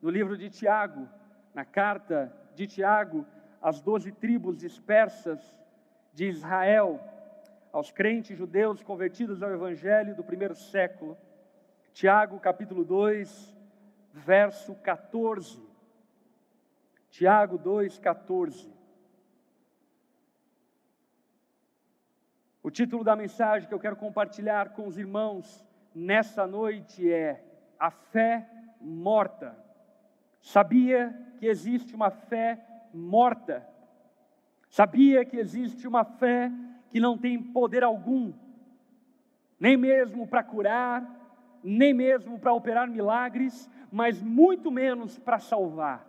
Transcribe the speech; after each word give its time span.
no 0.00 0.10
livro 0.10 0.36
de 0.36 0.48
Tiago, 0.48 1.08
na 1.54 1.64
carta 1.64 2.32
de 2.54 2.66
Tiago 2.66 3.26
às 3.60 3.80
doze 3.80 4.10
tribos 4.10 4.56
dispersas 4.56 5.54
de 6.12 6.26
Israel, 6.26 6.98
aos 7.72 7.90
crentes 7.90 8.36
judeus 8.36 8.82
convertidos 8.82 9.42
ao 9.42 9.52
Evangelho 9.52 10.14
do 10.14 10.24
primeiro 10.24 10.54
século. 10.54 11.16
Tiago, 11.92 12.40
capítulo 12.40 12.84
2, 12.84 13.56
verso 14.12 14.74
14. 14.76 15.62
Tiago 17.10 17.58
2, 17.58 17.98
14. 17.98 18.72
O 22.62 22.70
título 22.70 23.02
da 23.04 23.16
mensagem 23.16 23.68
que 23.68 23.74
eu 23.74 23.80
quero 23.80 23.96
compartilhar 23.96 24.70
com 24.70 24.86
os 24.86 24.98
irmãos 24.98 25.64
nessa 25.94 26.46
noite 26.46 27.10
é 27.10 27.44
A 27.78 27.90
Fé 27.90 28.48
Morta. 28.80 29.69
Sabia 30.40 31.14
que 31.38 31.46
existe 31.46 31.94
uma 31.94 32.10
fé 32.10 32.64
morta? 32.92 33.66
Sabia 34.68 35.24
que 35.24 35.36
existe 35.36 35.86
uma 35.86 36.04
fé 36.04 36.50
que 36.90 37.00
não 37.00 37.18
tem 37.18 37.40
poder 37.40 37.84
algum, 37.84 38.32
nem 39.58 39.76
mesmo 39.76 40.26
para 40.26 40.42
curar, 40.42 41.20
nem 41.62 41.92
mesmo 41.92 42.38
para 42.38 42.52
operar 42.52 42.88
milagres, 42.88 43.68
mas 43.92 44.22
muito 44.22 44.70
menos 44.70 45.18
para 45.18 45.38
salvar. 45.38 46.06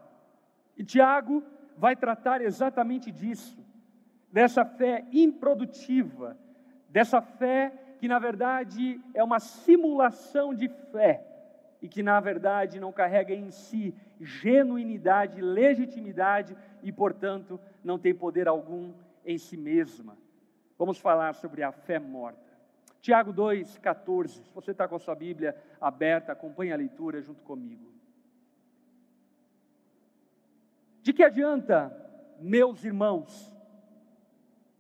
E 0.78 0.84
Tiago 0.84 1.44
vai 1.78 1.96
tratar 1.96 2.42
exatamente 2.42 3.12
disso, 3.12 3.64
dessa 4.32 4.64
fé 4.64 5.06
improdutiva, 5.12 6.38
dessa 6.88 7.22
fé 7.22 7.74
que 8.00 8.08
na 8.08 8.18
verdade 8.18 9.00
é 9.14 9.24
uma 9.24 9.40
simulação 9.40 10.54
de 10.54 10.68
fé 10.68 11.31
e 11.82 11.88
que 11.88 12.04
na 12.04 12.20
verdade 12.20 12.80
não 12.80 12.92
carrega 12.92 13.34
em 13.34 13.50
si 13.50 13.94
genuinidade, 14.20 15.42
legitimidade 15.42 16.56
e, 16.84 16.92
portanto, 16.92 17.60
não 17.84 17.98
tem 17.98 18.14
poder 18.14 18.48
algum 18.48 18.94
em 19.26 19.38
si 19.38 19.58
mesma. 19.58 20.18
Vamos 20.78 21.00
falar 21.00 21.34
sobre 21.34 21.64
a 21.64 21.72
fé 21.72 21.98
morta. 22.00 22.52
Tiago 23.02 23.34
2,14. 23.34 24.28
Se 24.28 24.54
você 24.54 24.72
está 24.72 24.88
com 24.88 24.96
a 24.96 25.00
sua 25.00 25.16
Bíblia 25.16 25.56
aberta, 25.80 26.32
acompanhe 26.32 26.72
a 26.72 26.78
leitura 26.78 27.20
junto 27.22 27.42
comigo. 27.42 27.92
De 31.02 31.12
que 31.12 31.24
adianta, 31.24 31.92
meus 32.40 32.86
irmãos, 32.86 33.52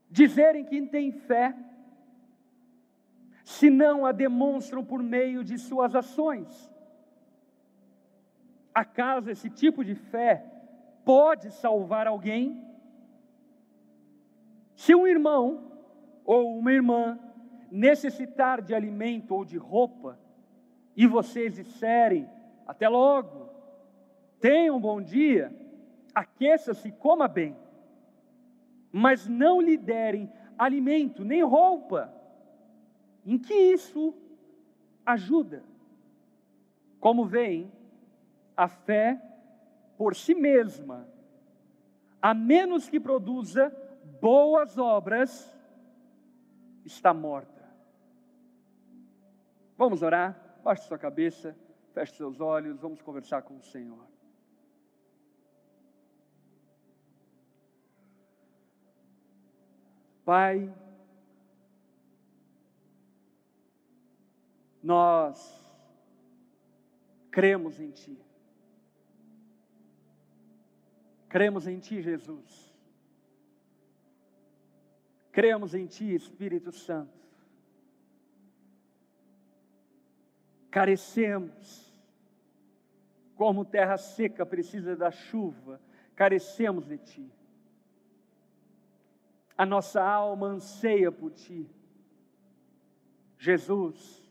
dizerem 0.10 0.64
que 0.64 0.80
têm 0.86 1.12
fé, 1.12 1.56
se 3.44 3.72
não 3.72 4.06
a 4.06 4.12
demonstram 4.12 4.86
por 4.86 5.02
meio 5.02 5.44
de 5.44 5.58
suas 5.58 5.96
ações? 5.96 6.72
Acaso 8.74 9.30
esse 9.30 9.50
tipo 9.50 9.84
de 9.84 9.96
fé 9.96 10.46
pode 11.04 11.52
salvar 11.52 12.08
alguém? 12.08 12.66
Se 14.76 14.96
um 14.96 15.06
irmão 15.06 15.72
ou 16.26 16.58
uma 16.58 16.72
irmã 16.72 17.20
necessitar 17.70 18.62
de 18.62 18.74
alimento 18.74 19.34
ou 19.34 19.46
de 19.46 19.58
roupa, 19.58 20.18
e 20.96 21.08
vocês 21.08 21.56
disserem, 21.56 22.30
até 22.68 22.88
logo, 22.88 23.50
tenha 24.40 24.74
um 24.74 24.80
bom 24.80 25.02
dia, 25.02 25.56
aqueça-se, 26.14 26.92
coma 26.92 27.28
bem, 27.28 27.56
mas 28.92 29.28
não 29.28 29.62
lhe 29.62 29.78
derem 29.78 30.32
alimento 30.58 31.24
nem 31.24 31.44
roupa, 31.44 32.14
em 33.26 33.38
que 33.38 33.54
isso 33.54 34.14
ajuda? 35.06 35.64
Como 37.00 37.26
veem, 37.26 37.72
a 38.56 38.68
fé 38.68 39.22
por 39.98 40.16
si 40.16 40.34
mesma, 40.34 41.08
a 42.22 42.34
menos 42.34 42.90
que 42.90 43.00
produza 43.00 43.72
boas 44.20 44.78
obras, 44.78 45.56
está 46.86 47.14
morta. 47.14 47.62
Vamos 49.78 50.02
orar? 50.02 50.60
Baixe 50.64 50.88
sua 50.88 50.98
cabeça, 50.98 51.56
feche 51.94 52.16
seus 52.16 52.40
olhos, 52.40 52.80
vamos 52.80 53.02
conversar 53.02 53.42
com 53.42 53.58
o 53.58 53.64
Senhor. 53.64 54.08
Pai, 60.24 60.72
nós 64.84 65.60
cremos 67.32 67.80
em 67.80 67.92
Ti. 67.92 68.31
Cremos 71.32 71.66
em 71.66 71.80
Ti, 71.80 72.02
Jesus. 72.02 72.76
Cremos 75.32 75.74
em 75.74 75.88
Ti, 75.88 76.14
Espírito 76.14 76.74
Santo. 76.74 77.18
Carecemos, 80.70 81.90
como 83.34 83.64
terra 83.64 83.98
seca 83.98 84.46
precisa 84.46 84.94
da 84.94 85.10
chuva, 85.10 85.80
carecemos 86.16 86.86
de 86.86 86.98
Ti. 86.98 87.34
A 89.58 89.66
nossa 89.66 90.04
alma 90.04 90.48
anseia 90.48 91.14
por 91.14 91.32
Ti. 91.32 91.66
Jesus, 93.38 94.22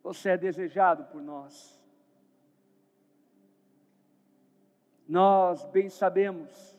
você 0.00 0.30
é 0.30 0.38
desejado 0.38 1.06
por 1.06 1.20
nós. 1.20 1.75
Nós 5.08 5.64
bem 5.66 5.88
sabemos 5.88 6.76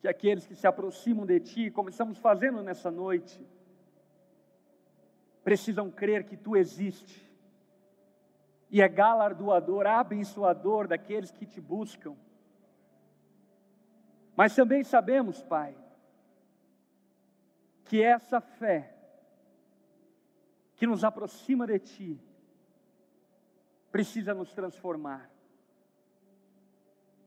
que 0.00 0.08
aqueles 0.08 0.46
que 0.46 0.54
se 0.54 0.66
aproximam 0.66 1.26
de 1.26 1.40
Ti, 1.40 1.70
como 1.70 1.88
estamos 1.88 2.18
fazendo 2.18 2.62
nessa 2.62 2.90
noite, 2.90 3.44
precisam 5.42 5.90
crer 5.90 6.24
que 6.24 6.36
Tu 6.36 6.56
existes 6.56 7.20
e 8.70 8.80
é 8.80 8.88
galardoador, 8.88 9.86
abençoador 9.86 10.88
daqueles 10.88 11.30
que 11.30 11.44
te 11.44 11.60
buscam. 11.60 12.16
Mas 14.34 14.54
também 14.54 14.82
sabemos, 14.82 15.42
Pai, 15.42 15.76
que 17.84 18.02
essa 18.02 18.40
fé 18.40 18.94
que 20.74 20.86
nos 20.86 21.04
aproxima 21.04 21.66
de 21.66 21.78
Ti 21.78 22.20
precisa 23.90 24.32
nos 24.32 24.52
transformar. 24.52 25.31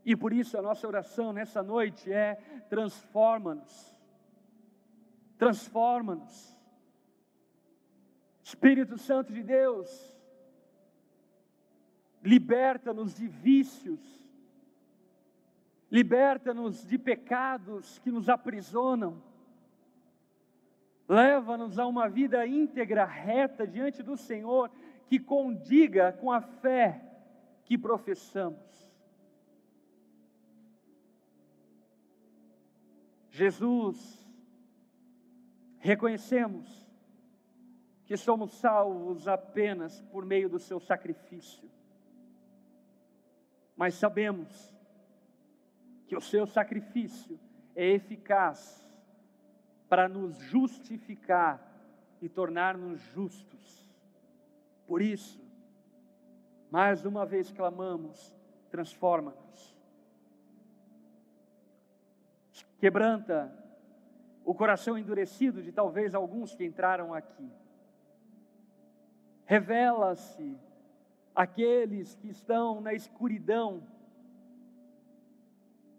E 0.05 0.16
por 0.16 0.31
isso 0.31 0.55
a 0.55 0.61
nossa 0.61 0.88
oração 0.88 1.33
nessa 1.33 1.63
noite 1.63 2.13
é: 2.13 2.35
transforma-nos, 2.69 3.97
transforma-nos. 5.35 6.55
Espírito 8.43 8.99
Santo 8.99 9.33
de 9.33 9.41
Deus, 9.41 10.16
liberta-nos 12.23 13.16
de 13.16 13.27
vícios, 13.27 13.99
liberta-nos 15.89 16.85
de 16.85 16.99
pecados 16.99 17.97
que 17.97 18.11
nos 18.11 18.29
aprisionam, 18.29 19.19
leva-nos 21.09 21.79
a 21.79 21.87
uma 21.87 22.07
vida 22.07 22.45
íntegra, 22.45 23.03
reta 23.03 23.66
diante 23.66 24.03
do 24.03 24.16
Senhor, 24.16 24.69
que 25.07 25.17
condiga 25.17 26.13
com 26.13 26.31
a 26.31 26.41
fé 26.41 27.01
que 27.63 27.75
professamos. 27.75 28.84
Jesus, 33.35 34.25
reconhecemos 35.79 36.90
que 38.06 38.16
somos 38.16 38.53
salvos 38.53 39.28
apenas 39.28 40.00
por 40.03 40.25
meio 40.25 40.47
do 40.47 40.57
seu 40.57 40.79
sacrifício, 40.79 41.69
mas 43.75 43.96
sabemos 43.96 44.73
que 46.08 46.16
o 46.16 46.22
seu 46.22 46.47
sacrifício 46.47 47.37
é 47.76 47.85
eficaz 47.90 48.90
para 49.90 50.08
nos 50.08 50.38
justificar 50.38 51.59
e 52.22 52.29
tornar-nos 52.29 53.02
justos. 53.02 53.85
Por 54.88 55.02
isso, 55.02 55.43
mais 56.72 57.03
uma 57.03 57.26
vez 57.26 57.52
clamamos: 57.52 58.34
transforma-nos 58.70 59.74
quebranta 62.77 63.53
o 64.43 64.53
coração 64.53 64.97
endurecido 64.97 65.61
de 65.61 65.72
talvez 65.72 66.13
alguns 66.13 66.53
que 66.53 66.63
entraram 66.63 67.13
aqui. 67.13 67.51
Revela-se 69.45 70.57
aqueles 71.35 72.16
que 72.16 72.29
estão 72.29 72.79
na 72.79 72.93
escuridão 72.93 73.83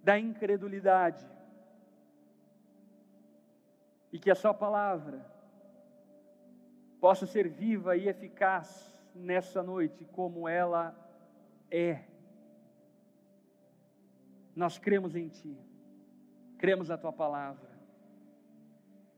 da 0.02 0.19
incredulidade. 0.19 1.26
E 4.12 4.19
que 4.19 4.31
a 4.31 4.37
Sua 4.37 4.55
palavra 4.55 5.26
possa 7.00 7.26
ser 7.26 7.49
viva 7.49 7.96
e 7.96 8.08
eficaz 8.08 8.96
nessa 9.14 9.62
noite, 9.62 10.05
como 10.12 10.49
ela 10.49 10.94
é. 11.70 12.05
nós 14.55 14.79
cremos 14.79 15.14
em 15.14 15.29
Ti, 15.29 15.58
cremos 16.58 16.88
na 16.88 16.99
Tua 16.99 17.12
palavra 17.12 17.70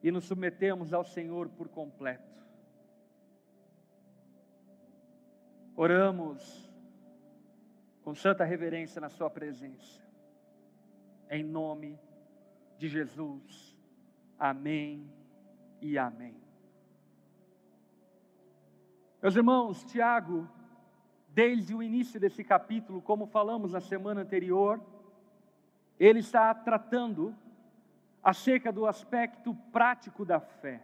e 0.03 0.11
nos 0.11 0.25
submetemos 0.25 0.93
ao 0.93 1.05
Senhor 1.05 1.49
por 1.49 1.69
completo. 1.69 2.39
Oramos 5.77 6.69
com 8.03 8.15
santa 8.15 8.45
reverência 8.45 9.01
na 9.01 9.09
Sua 9.09 9.31
presença, 9.31 10.03
em 11.31 11.45
nome 11.45 11.99
de 12.77 12.89
Jesus. 12.89 13.77
Amém 14.39 15.11
e 15.81 15.99
amém. 15.99 16.37
Meus 19.21 19.35
irmãos, 19.35 19.85
Tiago, 19.85 20.49
desde 21.29 21.75
o 21.75 21.83
início 21.83 22.21
desse 22.21 22.45
capítulo, 22.45 23.03
como 23.03 23.27
falamos 23.27 23.73
na 23.73 23.81
semana 23.81 24.21
anterior, 24.21 24.81
ele 25.99 26.21
está 26.21 26.55
tratando 26.55 27.35
acerca 28.23 28.73
do 28.73 28.87
aspecto 28.87 29.55
prático 29.73 30.25
da 30.25 30.41
fé. 30.41 30.83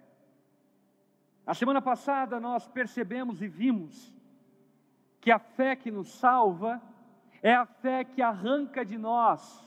Na 1.46 1.54
semana 1.54 1.82
passada 1.82 2.40
nós 2.40 2.66
percebemos 2.66 3.42
e 3.42 3.48
vimos 3.48 4.14
que 5.20 5.30
a 5.30 5.38
fé 5.38 5.76
que 5.76 5.90
nos 5.90 6.08
salva 6.18 6.80
é 7.42 7.54
a 7.54 7.66
fé 7.66 8.04
que 8.04 8.22
arranca 8.22 8.84
de 8.84 8.96
nós 8.96 9.64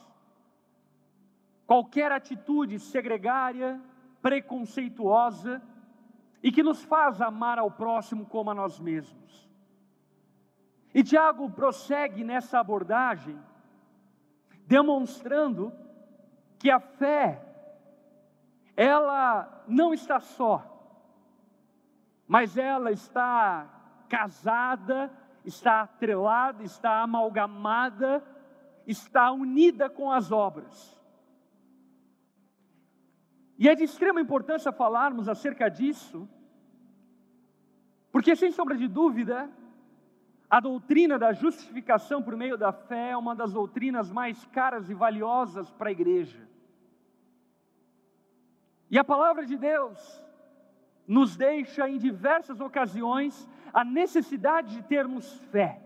qualquer 1.68 2.14
atitude 2.14 2.80
segregária, 2.80 3.80
preconceituosa 4.22 5.62
e 6.42 6.50
que 6.50 6.64
nos 6.64 6.82
faz 6.84 7.22
amar 7.22 7.60
ao 7.60 7.70
próximo 7.70 8.26
como 8.26 8.50
a 8.50 8.56
nós 8.56 8.80
mesmos. 8.80 9.48
E 10.94 11.04
Tiago 11.04 11.50
prossegue 11.52 12.24
nessa 12.24 12.60
abordagem, 12.60 13.38
demonstrando 14.68 15.72
que 16.60 16.70
a 16.70 16.80
fé, 16.80 17.42
ela 18.76 19.64
não 19.68 19.94
está 19.94 20.20
só, 20.20 20.62
mas 22.28 22.58
ela 22.58 22.92
está 22.92 24.04
casada, 24.10 25.10
está 25.46 25.82
atrelada, 25.82 26.64
está 26.64 27.02
amalgamada, 27.02 28.22
está 28.86 29.32
unida 29.32 29.90
com 29.90 30.12
as 30.12 30.32
obras. 30.32 30.96
E 33.58 33.70
é 33.70 33.74
de 33.74 33.86
extrema 33.86 34.20
importância 34.20 34.72
falarmos 34.72 35.30
acerca 35.30 35.70
disso, 35.70 36.28
porque, 38.12 38.36
sem 38.36 38.52
sombra 38.52 38.76
de 38.76 38.88
dúvida, 38.88 39.50
a 40.50 40.60
doutrina 40.60 41.20
da 41.20 41.34
justificação 41.34 42.22
por 42.24 42.36
meio 42.36 42.58
da 42.58 42.72
fé 42.72 43.10
é 43.10 43.18
uma 43.18 43.36
das 43.36 43.52
doutrinas 43.52 44.10
mais 44.10 44.46
caras 44.46 44.90
e 44.90 44.94
valiosas 44.94 45.70
para 45.72 45.90
a 45.90 45.92
igreja. 45.92 46.48
E 48.90 48.98
a 48.98 49.04
palavra 49.04 49.46
de 49.46 49.58
Deus 49.58 50.24
nos 51.06 51.36
deixa 51.36 51.90
em 51.90 51.98
diversas 51.98 52.62
ocasiões 52.62 53.48
a 53.74 53.84
necessidade 53.84 54.76
de 54.76 54.84
termos 54.84 55.34
fé. 55.52 55.82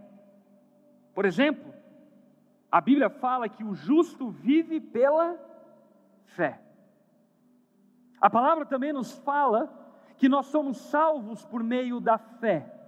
Por 1.14 1.26
exemplo, 1.26 1.74
a 2.72 2.80
Bíblia 2.80 3.10
fala 3.10 3.50
que 3.50 3.64
o 3.64 3.74
justo 3.74 4.30
vive 4.30 4.80
pela 4.80 5.38
fé. 6.36 6.62
A 8.20 8.30
palavra 8.30 8.66
também 8.66 8.94
nos 8.94 9.12
fala 9.20 9.74
que 10.18 10.30
nós 10.30 10.46
somos 10.46 10.78
salvos 10.78 11.44
por 11.44 11.64
meio 11.64 12.00
da 12.00 12.20
fé. 12.20 12.81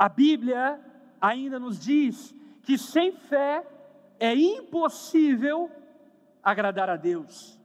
A 0.00 0.08
Bíblia 0.08 0.80
ainda 1.20 1.58
nos 1.58 1.78
diz 1.78 2.34
que 2.62 2.78
sem 2.78 3.12
fé 3.12 3.66
é 4.18 4.34
impossível 4.34 5.70
agradar 6.42 6.88
a 6.88 6.96
Deus. 6.96 7.60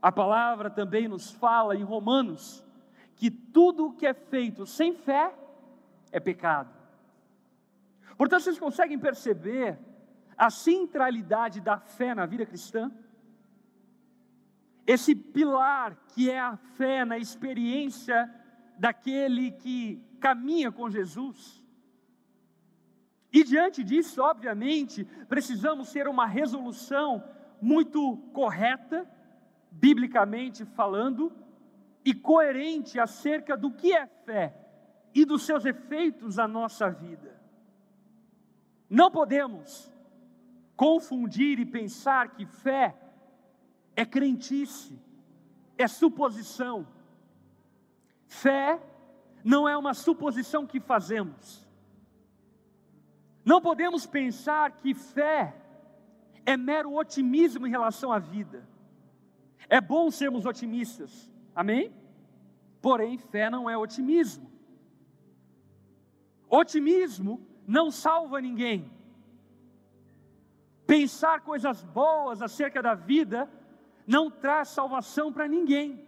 A 0.00 0.12
palavra 0.12 0.70
também 0.70 1.08
nos 1.08 1.32
fala 1.32 1.74
em 1.74 1.82
Romanos 1.82 2.64
que 3.16 3.28
tudo 3.28 3.86
o 3.86 3.92
que 3.92 4.06
é 4.06 4.14
feito 4.14 4.64
sem 4.64 4.94
fé 4.94 5.34
é 6.12 6.20
pecado. 6.20 6.70
Portanto, 8.16 8.42
vocês 8.44 8.60
conseguem 8.60 8.96
perceber 8.96 9.76
a 10.38 10.48
centralidade 10.48 11.60
da 11.60 11.78
fé 11.78 12.14
na 12.14 12.24
vida 12.24 12.46
cristã? 12.46 12.88
esse 14.92 15.14
pilar 15.14 15.96
que 16.08 16.28
é 16.30 16.40
a 16.40 16.56
fé 16.56 17.04
na 17.04 17.16
experiência 17.16 18.28
daquele 18.76 19.52
que 19.52 20.02
caminha 20.20 20.70
com 20.70 20.90
Jesus. 20.90 21.60
E 23.32 23.44
diante 23.44 23.82
disso, 23.82 24.20
obviamente, 24.22 25.04
precisamos 25.28 25.92
ter 25.92 26.08
uma 26.08 26.26
resolução 26.26 27.24
muito 27.60 28.16
correta, 28.32 29.08
biblicamente 29.70 30.64
falando, 30.64 31.32
e 32.04 32.12
coerente 32.14 32.98
acerca 32.98 33.56
do 33.56 33.70
que 33.70 33.92
é 33.92 34.06
fé 34.06 34.56
e 35.14 35.24
dos 35.24 35.42
seus 35.42 35.64
efeitos 35.64 36.36
na 36.36 36.48
nossa 36.48 36.90
vida. 36.90 37.40
Não 38.88 39.10
podemos 39.10 39.92
confundir 40.74 41.60
e 41.60 41.66
pensar 41.66 42.30
que 42.30 42.46
fé 42.46 42.96
é 43.94 44.04
crentice, 44.04 44.98
é 45.76 45.86
suposição. 45.86 46.86
Fé 48.26 48.80
não 49.44 49.68
é 49.68 49.76
uma 49.76 49.94
suposição 49.94 50.66
que 50.66 50.80
fazemos. 50.80 51.66
Não 53.44 53.60
podemos 53.60 54.06
pensar 54.06 54.72
que 54.72 54.94
fé 54.94 55.54
é 56.44 56.56
mero 56.56 56.94
otimismo 56.94 57.66
em 57.66 57.70
relação 57.70 58.12
à 58.12 58.18
vida. 58.18 58.68
É 59.68 59.80
bom 59.80 60.10
sermos 60.10 60.46
otimistas, 60.46 61.30
amém? 61.54 61.92
Porém, 62.80 63.18
fé 63.18 63.48
não 63.50 63.68
é 63.68 63.76
otimismo. 63.76 64.50
Otimismo 66.48 67.46
não 67.66 67.90
salva 67.90 68.40
ninguém. 68.40 68.90
Pensar 70.86 71.40
coisas 71.42 71.84
boas 71.84 72.42
acerca 72.42 72.82
da 72.82 72.94
vida 72.94 73.48
não 74.06 74.28
traz 74.28 74.68
salvação 74.68 75.32
para 75.32 75.46
ninguém. 75.46 76.04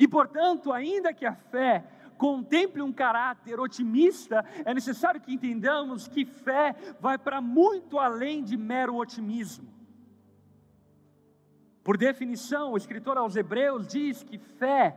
E 0.00 0.08
portanto, 0.08 0.72
ainda 0.72 1.12
que 1.12 1.26
a 1.26 1.34
fé 1.34 1.84
contemple 2.16 2.80
um 2.80 2.90
caráter 2.90 3.60
otimista, 3.60 4.42
é 4.64 4.72
necessário 4.72 5.20
que 5.20 5.32
entendamos 5.32 6.08
que 6.08 6.24
fé 6.24 6.74
vai 6.98 7.18
para 7.18 7.42
muito 7.42 7.98
além 7.98 8.42
de 8.42 8.56
mero 8.56 8.96
otimismo. 8.96 9.68
Por 11.84 11.98
definição, 11.98 12.72
o 12.72 12.78
escritor 12.78 13.18
aos 13.18 13.36
Hebreus 13.36 13.86
diz 13.86 14.22
que 14.22 14.38
fé 14.38 14.96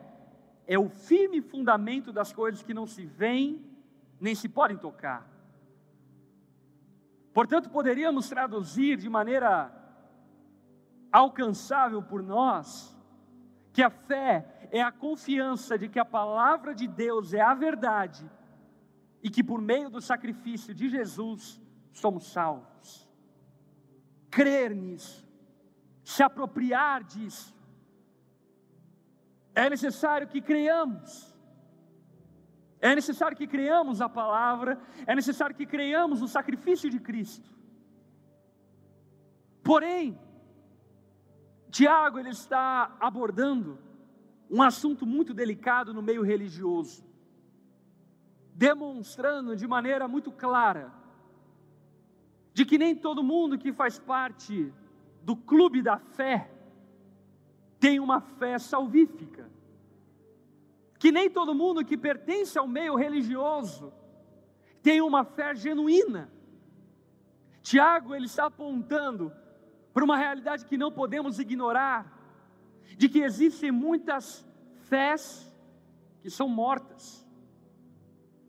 é 0.65 0.79
o 0.79 0.87
firme 0.87 1.41
fundamento 1.41 2.13
das 2.13 2.31
coisas 2.31 2.63
que 2.63 2.73
não 2.73 2.87
se 2.87 3.05
veem 3.05 3.61
nem 4.21 4.33
se 4.33 4.47
podem 4.47 4.77
tocar. 4.77 5.27
Portanto, 7.33 7.69
poderíamos 7.69 8.29
traduzir 8.29 8.95
de 8.95 9.09
maneira 9.09 9.69
alcançável 11.11 12.01
por 12.01 12.23
nós, 12.23 12.95
que 13.73 13.81
a 13.81 13.89
fé 13.89 14.69
é 14.71 14.81
a 14.81 14.91
confiança 14.91 15.77
de 15.77 15.89
que 15.89 15.99
a 15.99 16.05
palavra 16.05 16.73
de 16.73 16.87
Deus 16.87 17.33
é 17.33 17.41
a 17.41 17.53
verdade 17.53 18.29
e 19.21 19.29
que 19.29 19.43
por 19.43 19.59
meio 19.59 19.89
do 19.89 19.99
sacrifício 19.99 20.73
de 20.73 20.89
Jesus 20.89 21.59
somos 21.91 22.27
salvos. 22.31 23.09
Crer 24.29 24.75
nisso, 24.75 25.27
se 26.03 26.21
apropriar 26.21 27.03
disso, 27.03 27.53
é 29.55 29.69
necessário 29.69 30.27
que 30.27 30.41
creiamos. 30.41 31.33
É 32.79 32.93
necessário 32.93 33.37
que 33.37 33.47
creiamos 33.47 34.01
a 34.01 34.09
palavra, 34.09 34.77
é 35.07 35.15
necessário 35.15 35.55
que 35.55 35.65
creiamos 35.65 36.19
no 36.19 36.27
sacrifício 36.27 36.89
de 36.89 36.99
Cristo. 36.99 37.49
Porém, 39.63 40.19
Tiago 41.73 42.19
ele 42.19 42.29
está 42.29 42.95
abordando 42.99 43.79
um 44.47 44.61
assunto 44.61 45.07
muito 45.07 45.33
delicado 45.33 45.91
no 45.91 46.03
meio 46.03 46.21
religioso, 46.21 47.03
demonstrando 48.53 49.55
de 49.55 49.67
maneira 49.67 50.07
muito 50.07 50.31
clara 50.31 50.93
de 52.53 52.63
que 52.63 52.77
nem 52.77 52.95
todo 52.95 53.23
mundo 53.23 53.57
que 53.57 53.73
faz 53.73 53.97
parte 53.97 54.71
do 55.23 55.35
clube 55.35 55.81
da 55.81 55.97
fé 55.97 56.51
tem 57.79 57.99
uma 57.99 58.21
fé 58.21 58.59
salvífica. 58.59 59.49
Que 60.99 61.11
nem 61.11 61.27
todo 61.27 61.55
mundo 61.55 61.83
que 61.83 61.97
pertence 61.97 62.55
ao 62.55 62.67
meio 62.67 62.93
religioso 62.95 63.91
tem 64.83 65.01
uma 65.01 65.25
fé 65.25 65.55
genuína. 65.55 66.31
Tiago 67.63 68.13
ele 68.13 68.27
está 68.27 68.45
apontando 68.45 69.33
para 69.93 70.03
uma 70.03 70.17
realidade 70.17 70.65
que 70.65 70.77
não 70.77 70.91
podemos 70.91 71.39
ignorar, 71.39 72.11
de 72.97 73.07
que 73.07 73.19
existem 73.19 73.71
muitas 73.71 74.45
fés 74.89 75.51
que 76.21 76.29
são 76.29 76.47
mortas, 76.47 77.25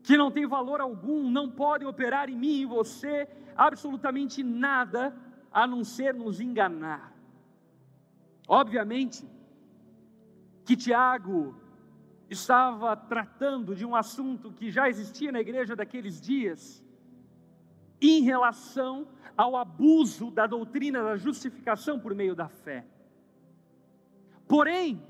que 0.03 0.17
não 0.17 0.31
tem 0.31 0.45
valor 0.45 0.81
algum, 0.81 1.29
não 1.29 1.49
podem 1.49 1.87
operar 1.87 2.29
em 2.29 2.37
mim 2.37 2.55
e 2.59 2.61
em 2.63 2.65
você 2.65 3.27
absolutamente 3.55 4.43
nada 4.43 5.15
a 5.51 5.65
não 5.65 5.83
ser 5.83 6.13
nos 6.13 6.39
enganar. 6.39 7.13
Obviamente 8.47 9.27
que 10.65 10.75
Tiago 10.75 11.55
estava 12.29 12.95
tratando 12.95 13.75
de 13.75 13.85
um 13.85 13.95
assunto 13.95 14.51
que 14.51 14.71
já 14.71 14.89
existia 14.89 15.31
na 15.31 15.39
igreja 15.39 15.75
daqueles 15.75 16.19
dias, 16.19 16.83
em 18.01 18.21
relação 18.21 19.07
ao 19.37 19.55
abuso 19.55 20.31
da 20.31 20.47
doutrina 20.47 21.03
da 21.03 21.17
justificação 21.17 21.99
por 21.99 22.13
meio 22.13 22.35
da 22.35 22.47
fé. 22.47 22.85
Porém, 24.47 25.01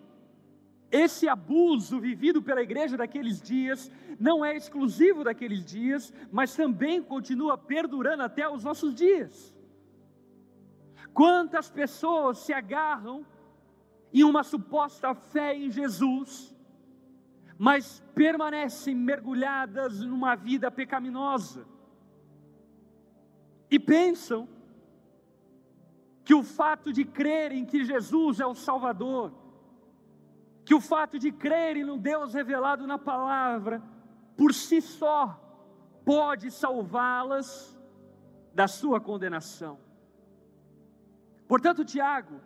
esse 0.91 1.27
abuso 1.27 1.99
vivido 1.99 2.41
pela 2.41 2.61
igreja 2.61 2.95
daqueles 2.95 3.41
dias 3.41 3.91
não 4.19 4.43
é 4.45 4.55
exclusivo 4.55 5.23
daqueles 5.23 5.65
dias, 5.65 6.13
mas 6.31 6.55
também 6.55 7.03
continua 7.03 7.57
perdurando 7.57 8.23
até 8.23 8.47
os 8.47 8.63
nossos 8.63 8.93
dias. 8.95 9.55
Quantas 11.13 11.69
pessoas 11.69 12.39
se 12.39 12.53
agarram 12.53 13.25
em 14.13 14.23
uma 14.23 14.43
suposta 14.43 15.13
fé 15.13 15.53
em 15.55 15.69
Jesus, 15.69 16.55
mas 17.57 18.03
permanecem 18.13 18.95
mergulhadas 18.95 20.01
numa 20.01 20.35
vida 20.35 20.71
pecaminosa 20.71 21.74
e 23.69 23.79
pensam 23.79 24.47
que 26.23 26.33
o 26.33 26.43
fato 26.43 26.91
de 26.91 27.05
crerem 27.05 27.65
que 27.65 27.83
Jesus 27.83 28.39
é 28.39 28.45
o 28.45 28.55
Salvador, 28.55 29.31
que 30.63 30.73
o 30.73 30.81
fato 30.81 31.19
de 31.19 31.31
crerem 31.31 31.83
no 31.83 31.97
Deus 31.97 32.33
revelado 32.33 32.87
na 32.87 32.97
palavra, 32.97 33.81
por 34.35 34.53
si 34.53 34.81
só, 34.81 35.39
pode 36.03 36.49
salvá-las 36.51 37.79
da 38.53 38.67
sua 38.67 38.99
condenação. 38.99 39.79
Portanto, 41.47 41.85
Tiago, 41.85 42.41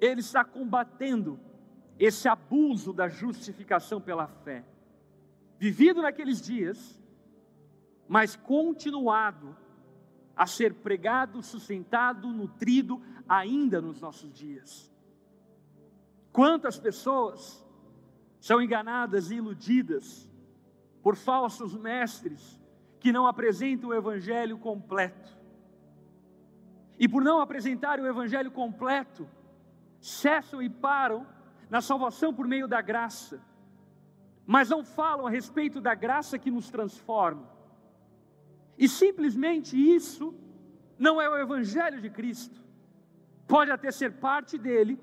ele 0.00 0.20
está 0.20 0.44
combatendo 0.44 1.40
esse 1.98 2.28
abuso 2.28 2.92
da 2.92 3.08
justificação 3.08 4.00
pela 4.00 4.26
fé, 4.26 4.64
vivido 5.58 6.02
naqueles 6.02 6.40
dias, 6.40 7.00
mas 8.08 8.36
continuado 8.36 9.56
a 10.40 10.46
ser 10.46 10.72
pregado, 10.72 11.42
sustentado, 11.42 12.26
nutrido 12.28 13.02
ainda 13.28 13.78
nos 13.78 14.00
nossos 14.00 14.32
dias. 14.32 14.90
Quantas 16.32 16.78
pessoas 16.78 17.62
são 18.40 18.62
enganadas 18.62 19.30
e 19.30 19.34
iludidas 19.34 20.26
por 21.02 21.14
falsos 21.14 21.76
mestres 21.76 22.58
que 22.98 23.12
não 23.12 23.26
apresentam 23.26 23.90
o 23.90 23.94
evangelho 23.94 24.56
completo. 24.56 25.36
E 26.98 27.06
por 27.06 27.22
não 27.22 27.42
apresentarem 27.42 28.02
o 28.02 28.08
evangelho 28.08 28.50
completo, 28.50 29.28
cessam 30.00 30.62
e 30.62 30.70
param 30.70 31.26
na 31.68 31.82
salvação 31.82 32.32
por 32.32 32.48
meio 32.48 32.66
da 32.66 32.80
graça, 32.80 33.42
mas 34.46 34.70
não 34.70 34.82
falam 34.82 35.26
a 35.26 35.30
respeito 35.30 35.82
da 35.82 35.94
graça 35.94 36.38
que 36.38 36.50
nos 36.50 36.70
transforma. 36.70 37.59
E 38.80 38.88
simplesmente 38.88 39.76
isso 39.76 40.34
não 40.98 41.20
é 41.20 41.28
o 41.28 41.36
evangelho 41.36 42.00
de 42.00 42.08
Cristo. 42.08 42.58
Pode 43.46 43.70
até 43.70 43.90
ser 43.90 44.12
parte 44.12 44.56
dele, 44.56 44.98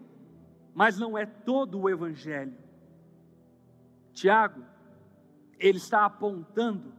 mas 0.73 0.97
não 0.97 1.15
é 1.15 1.27
todo 1.27 1.79
o 1.79 1.87
evangelho. 1.87 2.57
Tiago, 4.13 4.63
ele 5.59 5.77
está 5.77 6.05
apontando 6.05 6.91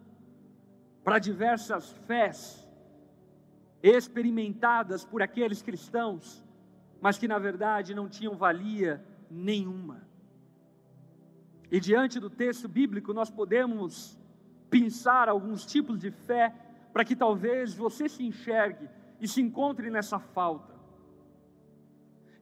para 1.02 1.18
diversas 1.18 1.90
fés 2.06 2.64
experimentadas 3.82 5.04
por 5.04 5.20
aqueles 5.20 5.60
cristãos, 5.60 6.44
mas 7.00 7.18
que 7.18 7.26
na 7.26 7.40
verdade 7.40 7.92
não 7.92 8.08
tinham 8.08 8.36
valia 8.36 9.04
nenhuma. 9.28 10.06
E 11.72 11.80
diante 11.80 12.20
do 12.20 12.30
texto 12.30 12.68
bíblico, 12.68 13.12
nós 13.12 13.30
podemos 13.30 14.16
pensar 14.70 15.28
alguns 15.28 15.66
tipos 15.66 15.98
de 15.98 16.12
fé 16.12 16.54
para 16.92 17.04
que 17.04 17.14
talvez 17.14 17.74
você 17.74 18.08
se 18.08 18.24
enxergue 18.24 18.88
e 19.20 19.28
se 19.28 19.40
encontre 19.40 19.90
nessa 19.90 20.18
falta. 20.18 20.74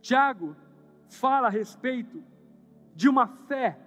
Tiago 0.00 0.56
fala 1.08 1.48
a 1.48 1.50
respeito 1.50 2.22
de 2.94 3.08
uma 3.08 3.26
fé 3.26 3.78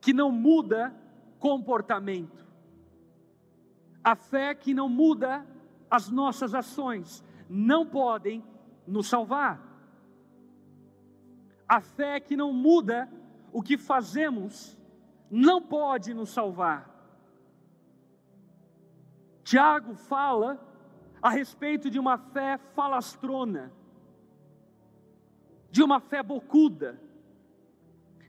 que 0.00 0.12
não 0.12 0.30
muda 0.30 0.94
comportamento. 1.38 2.46
A 4.02 4.16
fé 4.16 4.54
que 4.54 4.74
não 4.74 4.88
muda 4.88 5.46
as 5.90 6.08
nossas 6.08 6.54
ações 6.54 7.24
não 7.48 7.86
podem 7.86 8.44
nos 8.86 9.08
salvar. 9.08 9.60
A 11.68 11.80
fé 11.80 12.18
que 12.18 12.36
não 12.36 12.52
muda 12.52 13.08
o 13.52 13.62
que 13.62 13.78
fazemos 13.78 14.76
não 15.30 15.62
pode 15.62 16.12
nos 16.12 16.30
salvar. 16.30 16.89
Tiago 19.50 19.96
fala 19.96 20.64
a 21.20 21.28
respeito 21.28 21.90
de 21.90 21.98
uma 21.98 22.16
fé 22.16 22.56
falastrona, 22.56 23.72
de 25.72 25.82
uma 25.82 25.98
fé 25.98 26.22
bocuda, 26.22 27.00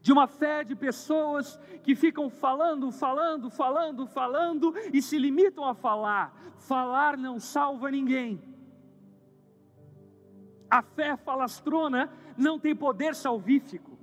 de 0.02 0.12
uma 0.12 0.26
fé 0.26 0.64
de 0.64 0.76
pessoas 0.76 1.60
que 1.84 1.94
ficam 1.94 2.28
falando, 2.28 2.92
falando, 2.92 3.52
falando, 3.52 4.08
falando 4.08 4.74
e 4.92 5.00
se 5.00 5.20
limitam 5.20 5.64
a 5.64 5.76
falar. 5.76 6.34
Falar 6.58 7.16
não 7.16 7.40
salva 7.40 7.92
ninguém. 7.92 8.42
A 10.72 10.82
fé 10.82 11.16
falastrona 11.18 12.12
não 12.36 12.58
tem 12.58 12.76
poder 12.76 13.14
salvífico. 13.14 13.96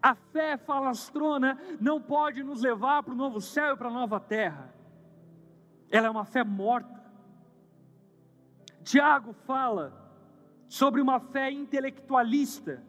A 0.00 0.14
fé 0.14 0.56
falastrona 0.56 1.58
não 1.78 2.00
pode 2.00 2.42
nos 2.42 2.62
levar 2.62 3.02
para 3.02 3.12
o 3.12 3.16
novo 3.16 3.38
céu 3.38 3.74
e 3.74 3.76
para 3.76 3.90
a 3.90 3.92
nova 3.92 4.18
terra. 4.18 4.71
Ela 5.92 6.06
é 6.06 6.10
uma 6.10 6.24
fé 6.24 6.42
morta. 6.42 7.02
Tiago 8.82 9.34
fala 9.46 9.92
sobre 10.66 11.02
uma 11.02 11.20
fé 11.20 11.50
intelectualista 11.50 12.82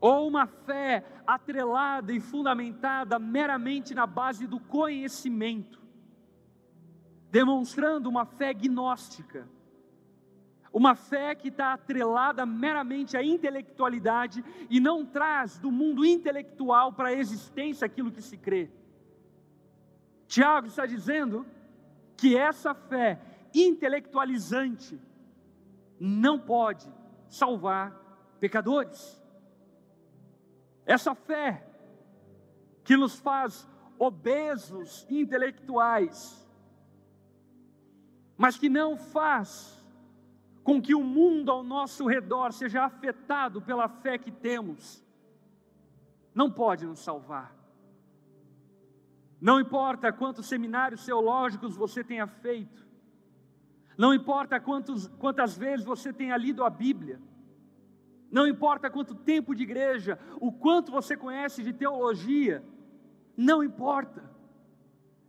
ou 0.00 0.28
uma 0.28 0.46
fé 0.46 1.04
atrelada 1.26 2.12
e 2.12 2.20
fundamentada 2.20 3.18
meramente 3.18 3.92
na 3.92 4.06
base 4.06 4.46
do 4.46 4.60
conhecimento, 4.60 5.80
demonstrando 7.28 8.08
uma 8.08 8.24
fé 8.24 8.54
gnóstica, 8.54 9.48
uma 10.72 10.94
fé 10.94 11.34
que 11.34 11.48
está 11.48 11.72
atrelada 11.72 12.46
meramente 12.46 13.16
à 13.16 13.22
intelectualidade 13.24 14.44
e 14.70 14.78
não 14.78 15.04
traz 15.04 15.58
do 15.58 15.72
mundo 15.72 16.04
intelectual 16.04 16.92
para 16.92 17.08
a 17.08 17.14
existência 17.14 17.84
aquilo 17.84 18.12
que 18.12 18.22
se 18.22 18.36
crê. 18.36 18.70
Tiago 20.28 20.68
está 20.68 20.86
dizendo 20.86 21.44
que 22.16 22.36
essa 22.36 22.74
fé 22.74 23.20
intelectualizante 23.54 25.00
não 25.98 26.38
pode 26.38 26.86
salvar 27.28 27.92
pecadores. 28.40 29.22
Essa 30.84 31.14
fé 31.14 31.66
que 32.82 32.96
nos 32.96 33.18
faz 33.18 33.66
obesos 33.98 35.06
intelectuais, 35.08 36.46
mas 38.36 38.58
que 38.58 38.68
não 38.68 38.96
faz 38.96 39.82
com 40.62 40.80
que 40.80 40.94
o 40.94 41.02
mundo 41.02 41.50
ao 41.50 41.62
nosso 41.62 42.06
redor 42.06 42.52
seja 42.52 42.84
afetado 42.84 43.62
pela 43.62 43.88
fé 43.88 44.18
que 44.18 44.30
temos, 44.30 45.04
não 46.34 46.50
pode 46.50 46.84
nos 46.84 47.00
salvar. 47.00 47.63
Não 49.44 49.60
importa 49.60 50.10
quantos 50.10 50.46
seminários 50.46 51.04
teológicos 51.04 51.76
você 51.76 52.02
tenha 52.02 52.26
feito, 52.26 52.82
não 53.94 54.14
importa 54.14 54.58
quantos, 54.58 55.06
quantas 55.18 55.54
vezes 55.54 55.84
você 55.84 56.14
tenha 56.14 56.34
lido 56.38 56.64
a 56.64 56.70
Bíblia, 56.70 57.20
não 58.30 58.46
importa 58.46 58.88
quanto 58.88 59.14
tempo 59.14 59.54
de 59.54 59.62
igreja, 59.62 60.18
o 60.40 60.50
quanto 60.50 60.90
você 60.90 61.14
conhece 61.14 61.62
de 61.62 61.74
teologia, 61.74 62.64
não 63.36 63.62
importa. 63.62 64.24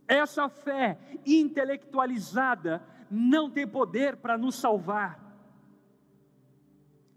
Essa 0.08 0.48
fé 0.48 0.98
intelectualizada 1.26 2.82
não 3.10 3.50
tem 3.50 3.68
poder 3.68 4.16
para 4.16 4.38
nos 4.38 4.54
salvar. 4.54 5.20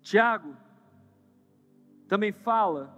Tiago 0.02 0.54
também 2.10 2.34
fala 2.34 2.94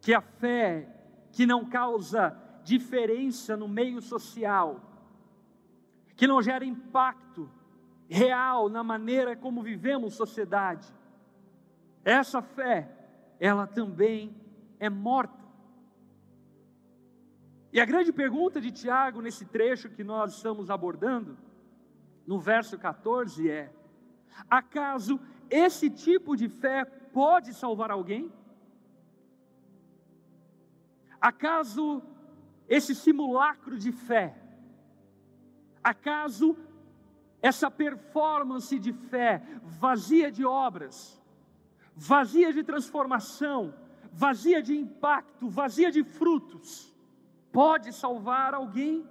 que 0.00 0.14
a 0.14 0.22
fé 0.22 0.93
que 1.34 1.44
não 1.44 1.64
causa 1.64 2.36
diferença 2.62 3.56
no 3.56 3.66
meio 3.66 4.00
social, 4.00 4.80
que 6.14 6.28
não 6.28 6.40
gera 6.40 6.64
impacto 6.64 7.50
real 8.08 8.68
na 8.68 8.84
maneira 8.84 9.34
como 9.34 9.60
vivemos 9.60 10.14
sociedade. 10.14 10.86
Essa 12.04 12.40
fé, 12.40 12.88
ela 13.40 13.66
também 13.66 14.32
é 14.78 14.88
morta. 14.88 15.44
E 17.72 17.80
a 17.80 17.84
grande 17.84 18.12
pergunta 18.12 18.60
de 18.60 18.70
Tiago 18.70 19.20
nesse 19.20 19.44
trecho 19.44 19.90
que 19.90 20.04
nós 20.04 20.36
estamos 20.36 20.70
abordando, 20.70 21.36
no 22.24 22.38
verso 22.38 22.78
14, 22.78 23.50
é: 23.50 23.72
acaso 24.48 25.18
esse 25.50 25.90
tipo 25.90 26.36
de 26.36 26.48
fé 26.48 26.84
pode 26.84 27.52
salvar 27.52 27.90
alguém? 27.90 28.32
Acaso 31.24 32.02
esse 32.68 32.94
simulacro 32.94 33.78
de 33.78 33.90
fé, 33.90 34.36
acaso 35.82 36.54
essa 37.40 37.70
performance 37.70 38.78
de 38.78 38.92
fé 38.92 39.42
vazia 39.62 40.30
de 40.30 40.44
obras, 40.44 41.18
vazia 41.96 42.52
de 42.52 42.62
transformação, 42.62 43.72
vazia 44.12 44.62
de 44.62 44.76
impacto, 44.76 45.48
vazia 45.48 45.90
de 45.90 46.04
frutos, 46.04 46.94
pode 47.50 47.90
salvar 47.94 48.52
alguém? 48.52 49.08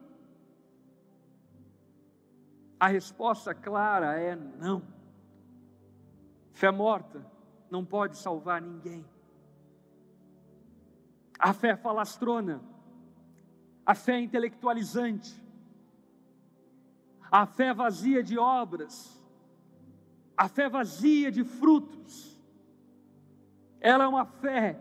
A 2.79 2.89
resposta 2.89 3.55
clara 3.55 4.19
é 4.19 4.35
não. 4.35 4.83
Fé 6.51 6.69
morta 6.69 7.25
não 7.71 7.83
pode 7.83 8.19
salvar 8.19 8.61
ninguém. 8.61 9.03
A 11.37 11.53
fé 11.53 11.75
falastrona, 11.75 12.61
a 13.85 13.93
fé 13.93 14.19
intelectualizante, 14.19 15.43
a 17.31 17.45
fé 17.45 17.73
vazia 17.73 18.23
de 18.23 18.37
obras, 18.37 19.21
a 20.37 20.47
fé 20.47 20.69
vazia 20.69 21.31
de 21.31 21.43
frutos, 21.43 22.41
ela 23.79 24.05
é 24.05 24.07
uma 24.07 24.25
fé 24.25 24.79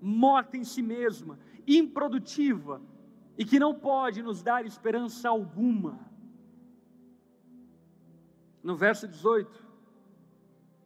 morta 0.00 0.56
em 0.56 0.64
si 0.64 0.82
mesma, 0.82 1.38
improdutiva, 1.66 2.82
e 3.38 3.44
que 3.44 3.58
não 3.58 3.74
pode 3.74 4.22
nos 4.22 4.42
dar 4.42 4.66
esperança 4.66 5.28
alguma. 5.28 5.98
No 8.62 8.76
verso 8.76 9.06
18, 9.06 9.64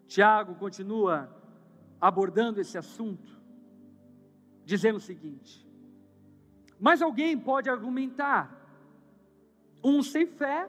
Tiago 0.07 0.55
continua 0.55 1.35
abordando 2.01 2.61
esse 2.61 2.77
assunto, 2.77 3.36
dizendo 4.67 4.97
o 4.97 5.01
seguinte: 5.01 5.65
Mas 6.79 7.01
alguém 7.01 7.39
pode 7.39 7.71
argumentar, 7.71 8.53
um 9.83 10.03
sem 10.03 10.27
fé, 10.27 10.69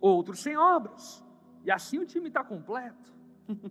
outro 0.00 0.34
sem 0.34 0.56
obras, 0.56 1.22
e 1.62 1.70
assim 1.70 1.98
o 1.98 2.06
time 2.06 2.28
está 2.28 2.42
completo. 2.42 3.14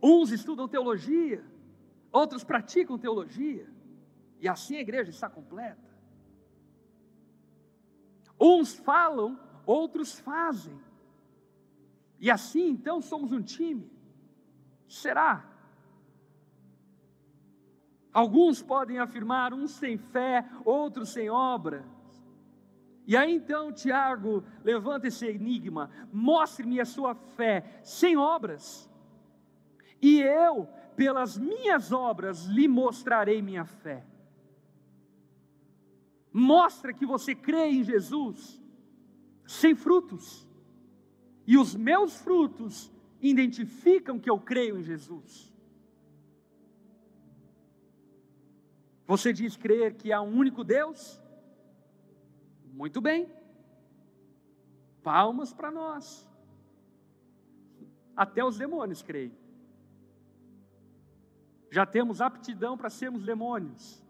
Uns 0.00 0.30
estudam 0.30 0.68
teologia, 0.68 1.44
outros 2.12 2.44
praticam 2.44 2.96
teologia, 2.98 3.68
e 4.38 4.46
assim 4.48 4.76
a 4.76 4.80
igreja 4.80 5.10
está 5.10 5.28
completa. 5.28 5.92
Uns 8.38 8.74
falam, 8.74 9.40
outros 9.64 10.18
fazem. 10.20 10.78
E 12.20 12.30
assim 12.30 12.68
então 12.68 13.00
somos 13.00 13.32
um 13.32 13.42
time. 13.42 13.90
Será? 14.86 15.53
Alguns 18.14 18.62
podem 18.62 18.98
afirmar, 19.00 19.52
uns 19.52 19.72
sem 19.72 19.98
fé, 19.98 20.48
outros 20.64 21.08
sem 21.08 21.28
obras. 21.28 21.84
E 23.06 23.16
aí 23.16 23.34
então 23.34 23.72
Tiago 23.72 24.44
levanta 24.62 25.08
esse 25.08 25.26
enigma: 25.26 25.90
mostre-me 26.12 26.80
a 26.80 26.84
sua 26.84 27.14
fé 27.14 27.80
sem 27.82 28.16
obras, 28.16 28.88
e 30.00 30.20
eu, 30.20 30.68
pelas 30.96 31.36
minhas 31.36 31.90
obras, 31.90 32.44
lhe 32.44 32.68
mostrarei 32.68 33.42
minha 33.42 33.64
fé. 33.64 34.06
Mostra 36.32 36.92
que 36.92 37.06
você 37.06 37.34
crê 37.34 37.66
em 37.66 37.84
Jesus 37.84 38.62
sem 39.46 39.74
frutos. 39.74 40.48
E 41.46 41.56
os 41.56 41.74
meus 41.74 42.16
frutos 42.16 42.92
identificam 43.20 44.18
que 44.18 44.28
eu 44.28 44.38
creio 44.38 44.78
em 44.78 44.82
Jesus. 44.82 45.53
Você 49.06 49.32
diz 49.32 49.56
crer 49.56 49.94
que 49.94 50.12
há 50.12 50.20
um 50.20 50.36
único 50.36 50.64
Deus? 50.64 51.20
Muito 52.72 53.00
bem. 53.00 53.28
Palmas 55.02 55.52
para 55.52 55.70
nós. 55.70 56.28
Até 58.16 58.44
os 58.44 58.56
demônios 58.56 59.02
creem. 59.02 59.36
Já 61.70 61.84
temos 61.84 62.20
aptidão 62.20 62.78
para 62.78 62.88
sermos 62.88 63.24
demônios 63.24 64.02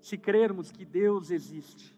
se 0.00 0.16
crermos 0.16 0.70
que 0.70 0.84
Deus 0.84 1.30
existe. 1.30 1.94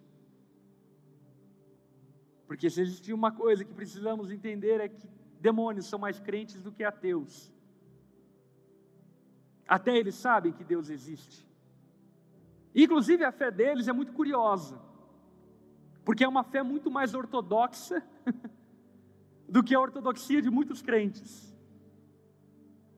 Porque 2.47 2.71
se 2.71 2.81
existir 2.81 3.13
uma 3.13 3.31
coisa 3.31 3.65
que 3.65 3.75
precisamos 3.75 4.31
entender 4.31 4.81
é 4.81 4.89
que 4.89 5.07
demônios 5.39 5.87
são 5.87 5.99
mais 5.99 6.19
crentes 6.19 6.63
do 6.63 6.73
que 6.73 6.83
ateus. 6.83 7.53
Até 9.67 9.95
eles 9.97 10.15
sabem 10.15 10.53
que 10.53 10.65
Deus 10.65 10.89
existe. 10.89 11.47
Inclusive 12.81 13.25
a 13.25 13.33
fé 13.33 13.51
deles 13.51 13.89
é 13.89 13.93
muito 13.93 14.13
curiosa, 14.13 14.81
porque 16.05 16.23
é 16.23 16.29
uma 16.29 16.45
fé 16.45 16.63
muito 16.63 16.89
mais 16.89 17.13
ortodoxa 17.13 18.01
do 19.49 19.65
que 19.65 19.75
a 19.75 19.81
ortodoxia 19.81 20.41
de 20.41 20.49
muitos 20.49 20.81
crentes. 20.81 21.53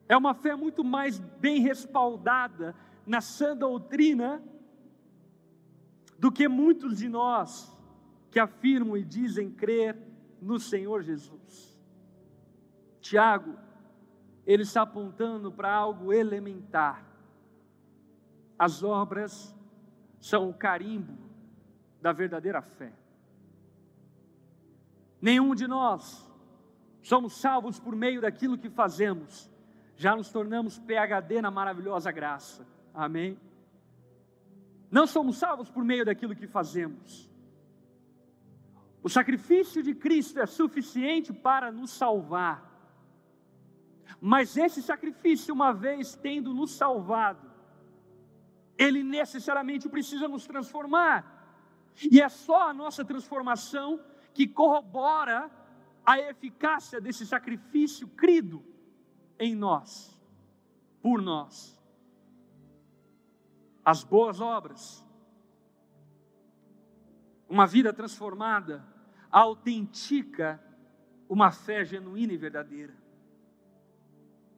É 0.06 0.14
uma 0.14 0.34
fé 0.34 0.54
muito 0.54 0.84
mais 0.84 1.18
bem 1.18 1.62
respaldada 1.62 2.76
na 3.06 3.22
sã 3.22 3.56
doutrina 3.56 4.42
do 6.18 6.30
que 6.30 6.46
muitos 6.46 6.98
de 6.98 7.08
nós 7.08 7.74
que 8.30 8.38
afirmam 8.38 8.98
e 8.98 9.02
dizem 9.02 9.50
crer 9.50 9.96
no 10.42 10.60
Senhor 10.60 11.02
Jesus. 11.02 11.80
Tiago, 13.00 13.56
ele 14.46 14.62
está 14.62 14.82
apontando 14.82 15.50
para 15.50 15.72
algo 15.72 16.12
elementar. 16.12 17.02
As 18.58 18.82
obras 18.82 19.58
são 20.20 20.48
o 20.48 20.54
carimbo 20.54 21.16
da 22.00 22.12
verdadeira 22.12 22.60
fé. 22.60 22.92
Nenhum 25.20 25.54
de 25.54 25.66
nós 25.66 26.28
somos 27.02 27.40
salvos 27.40 27.80
por 27.80 27.96
meio 27.96 28.20
daquilo 28.20 28.58
que 28.58 28.68
fazemos, 28.68 29.50
já 29.96 30.14
nos 30.14 30.30
tornamos 30.30 30.78
PHD 30.78 31.42
na 31.42 31.50
maravilhosa 31.50 32.12
graça. 32.12 32.66
Amém? 32.94 33.38
Não 34.90 35.06
somos 35.06 35.38
salvos 35.38 35.70
por 35.70 35.84
meio 35.84 36.04
daquilo 36.04 36.34
que 36.34 36.46
fazemos. 36.46 37.30
O 39.02 39.08
sacrifício 39.08 39.82
de 39.82 39.94
Cristo 39.94 40.40
é 40.40 40.46
suficiente 40.46 41.32
para 41.32 41.72
nos 41.72 41.90
salvar. 41.90 42.68
Mas 44.20 44.56
esse 44.56 44.82
sacrifício, 44.82 45.54
uma 45.54 45.72
vez 45.72 46.14
tendo 46.14 46.52
nos 46.52 46.72
salvado, 46.72 47.49
ele 48.84 49.02
necessariamente 49.02 49.88
precisa 49.88 50.26
nos 50.26 50.46
transformar. 50.46 51.18
E 52.10 52.20
é 52.20 52.28
só 52.28 52.68
a 52.70 52.74
nossa 52.74 53.04
transformação 53.04 53.88
que 54.32 54.46
corrobora 54.46 55.50
a 56.04 56.18
eficácia 56.18 57.00
desse 57.00 57.26
sacrifício 57.26 58.08
crido 58.08 58.64
em 59.38 59.54
nós, 59.54 60.18
por 61.02 61.20
nós 61.20 61.80
as 63.84 64.04
boas 64.04 64.40
obras. 64.40 65.04
Uma 67.48 67.66
vida 67.66 67.92
transformada 67.92 68.84
autentica 69.30 70.62
uma 71.28 71.50
fé 71.50 71.84
genuína 71.84 72.32
e 72.32 72.36
verdadeira. 72.36 72.94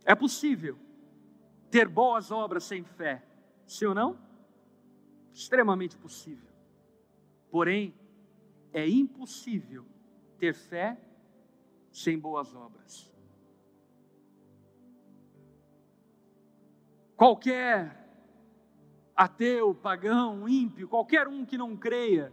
É 0.04 0.14
possível 0.14 0.78
ter 1.70 1.88
boas 1.88 2.30
obras 2.30 2.64
sem 2.64 2.84
fé, 2.84 3.22
sim 3.72 3.86
ou 3.86 3.94
não? 3.94 4.18
Extremamente 5.32 5.96
possível. 5.96 6.50
Porém, 7.50 7.94
é 8.72 8.88
impossível 8.88 9.84
ter 10.38 10.54
fé 10.54 10.98
sem 11.90 12.18
boas 12.18 12.54
obras. 12.54 13.12
Qualquer 17.16 18.02
ateu, 19.14 19.74
pagão, 19.74 20.48
ímpio, 20.48 20.88
qualquer 20.88 21.28
um 21.28 21.44
que 21.44 21.56
não 21.56 21.76
creia 21.76 22.32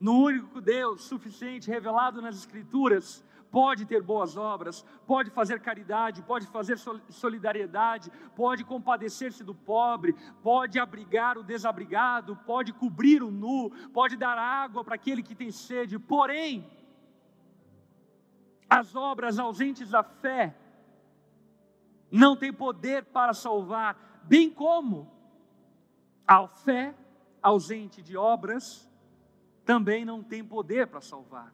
no 0.00 0.22
único 0.22 0.60
Deus 0.60 1.02
suficiente 1.02 1.70
revelado 1.70 2.22
nas 2.22 2.36
Escrituras, 2.36 3.24
pode 3.52 3.84
ter 3.84 4.02
boas 4.02 4.34
obras, 4.34 4.82
pode 5.06 5.30
fazer 5.30 5.60
caridade, 5.60 6.22
pode 6.22 6.46
fazer 6.46 6.78
solidariedade, 7.10 8.10
pode 8.34 8.64
compadecer-se 8.64 9.44
do 9.44 9.54
pobre, 9.54 10.16
pode 10.42 10.78
abrigar 10.78 11.36
o 11.36 11.44
desabrigado, 11.44 12.34
pode 12.46 12.72
cobrir 12.72 13.22
o 13.22 13.30
nu, 13.30 13.70
pode 13.92 14.16
dar 14.16 14.38
água 14.38 14.82
para 14.82 14.94
aquele 14.94 15.22
que 15.22 15.34
tem 15.34 15.52
sede. 15.52 15.98
Porém, 15.98 16.66
as 18.70 18.96
obras 18.96 19.38
ausentes 19.38 19.90
da 19.90 20.02
fé 20.02 20.56
não 22.10 22.34
têm 22.34 22.52
poder 22.52 23.04
para 23.04 23.34
salvar, 23.34 24.22
bem 24.24 24.50
como 24.50 25.12
A 26.26 26.46
fé 26.46 26.94
ausente 27.42 28.00
de 28.00 28.16
obras 28.16 28.88
também 29.64 30.04
não 30.04 30.22
tem 30.22 30.42
poder 30.42 30.86
para 30.86 31.00
salvar. 31.00 31.52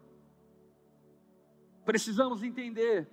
Precisamos 1.88 2.42
entender 2.42 3.08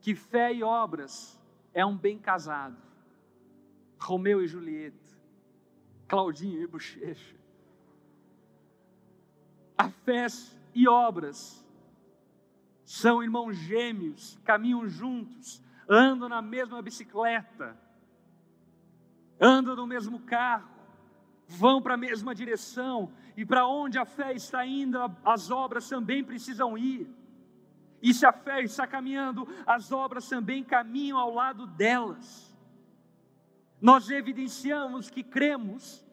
que 0.00 0.14
fé 0.14 0.50
e 0.50 0.62
obras 0.62 1.38
é 1.74 1.84
um 1.84 1.94
bem 1.94 2.18
casado. 2.18 2.74
Romeu 4.00 4.42
e 4.42 4.46
Julieta, 4.46 5.14
Claudinho 6.08 6.62
e 6.62 6.66
Bochecha. 6.66 7.36
A 9.76 9.90
fé 9.90 10.26
e 10.74 10.88
obras 10.88 11.62
são 12.82 13.22
irmãos 13.22 13.54
gêmeos, 13.58 14.38
caminham 14.42 14.88
juntos, 14.88 15.62
andam 15.86 16.30
na 16.30 16.40
mesma 16.40 16.80
bicicleta, 16.80 17.78
andam 19.38 19.76
no 19.76 19.86
mesmo 19.86 20.20
carro, 20.20 20.70
vão 21.46 21.82
para 21.82 21.92
a 21.92 21.98
mesma 21.98 22.34
direção, 22.34 23.12
e 23.36 23.44
para 23.44 23.68
onde 23.68 23.98
a 23.98 24.06
fé 24.06 24.32
está 24.32 24.64
indo, 24.64 24.96
as 25.22 25.50
obras 25.50 25.86
também 25.86 26.24
precisam 26.24 26.78
ir. 26.78 27.25
E 28.02 28.12
se 28.12 28.26
a 28.26 28.32
fé 28.32 28.62
está 28.62 28.86
caminhando, 28.86 29.48
as 29.66 29.90
obras 29.90 30.28
também 30.28 30.62
caminham 30.62 31.18
ao 31.18 31.32
lado 31.32 31.66
delas. 31.66 32.54
Nós 33.80 34.10
evidenciamos 34.10 35.10
que 35.10 35.22
cremos 35.22 36.04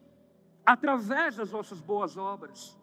através 0.66 1.36
das 1.36 1.52
nossas 1.52 1.80
boas 1.82 2.18
obras. 2.18 2.78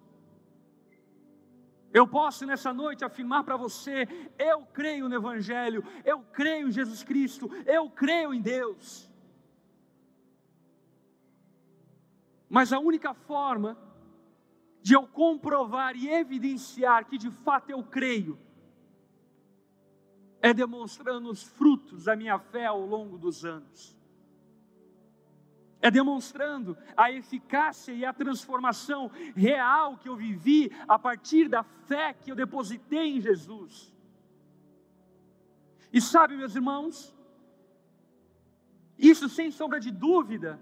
Eu 1.93 2.07
posso 2.07 2.47
nessa 2.47 2.73
noite 2.73 3.05
afirmar 3.05 3.45
para 3.45 3.57
você: 3.57 4.07
eu 4.39 4.65
creio 4.67 5.09
no 5.09 5.15
Evangelho, 5.15 5.85
eu 6.05 6.21
creio 6.21 6.69
em 6.69 6.73
Jesus 6.73 7.03
Cristo, 7.03 7.51
eu 7.67 7.91
creio 7.91 8.33
em 8.33 8.41
Deus. 8.41 9.11
Mas 12.49 12.73
a 12.73 12.79
única 12.79 13.15
forma 13.15 13.77
de 14.83 14.95
eu 14.95 15.07
comprovar 15.07 15.95
e 15.97 16.09
evidenciar 16.09 17.07
que 17.07 17.19
de 17.19 17.31
fato 17.31 17.71
eu 17.71 17.83
creio 17.83 18.39
é 20.43 20.55
demonstrando 20.55 21.31
os 21.31 21.43
frutos 21.43 22.05
da 22.05 22.17
minha 22.17 22.39
fé 22.39 22.67
ao 22.67 22.81
longo 22.81 23.19
dos 23.19 23.45
anos 23.45 24.01
é 25.81 25.91
demonstrando 25.91 26.77
a 26.97 27.11
eficácia 27.11 27.93
e 27.93 28.05
a 28.05 28.13
transformação 28.13 29.11
real 29.35 29.97
que 29.97 30.09
eu 30.09 30.17
vivi 30.17 30.71
a 30.87 30.99
partir 30.99 31.49
da 31.49 31.63
fé 31.63 32.13
que 32.13 32.31
eu 32.31 32.37
depositei 32.37 33.17
em 33.17 33.21
Jesus. 33.21 33.93
E 35.93 36.01
sabe, 36.01 36.37
meus 36.37 36.55
irmãos, 36.55 37.15
isso 38.99 39.29
sem 39.29 39.51
sombra 39.51 39.81
de 39.81 39.91
dúvida 39.91 40.61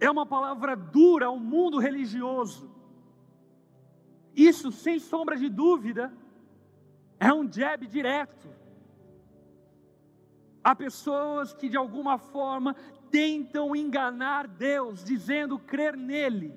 é 0.00 0.10
uma 0.10 0.24
palavra 0.24 0.74
dura 0.74 1.26
ao 1.26 1.38
mundo 1.38 1.78
religioso. 1.78 2.70
Isso 4.34 4.72
sem 4.72 4.98
sombra 4.98 5.36
de 5.36 5.50
dúvida 5.50 6.12
é 7.18 7.32
um 7.32 7.50
jab 7.52 7.86
direto. 7.86 8.48
Há 10.62 10.74
pessoas 10.74 11.52
que 11.54 11.68
de 11.68 11.76
alguma 11.76 12.18
forma 12.18 12.74
tentam 13.10 13.74
enganar 13.74 14.46
Deus, 14.46 15.02
dizendo 15.02 15.58
crer 15.58 15.96
nele, 15.96 16.54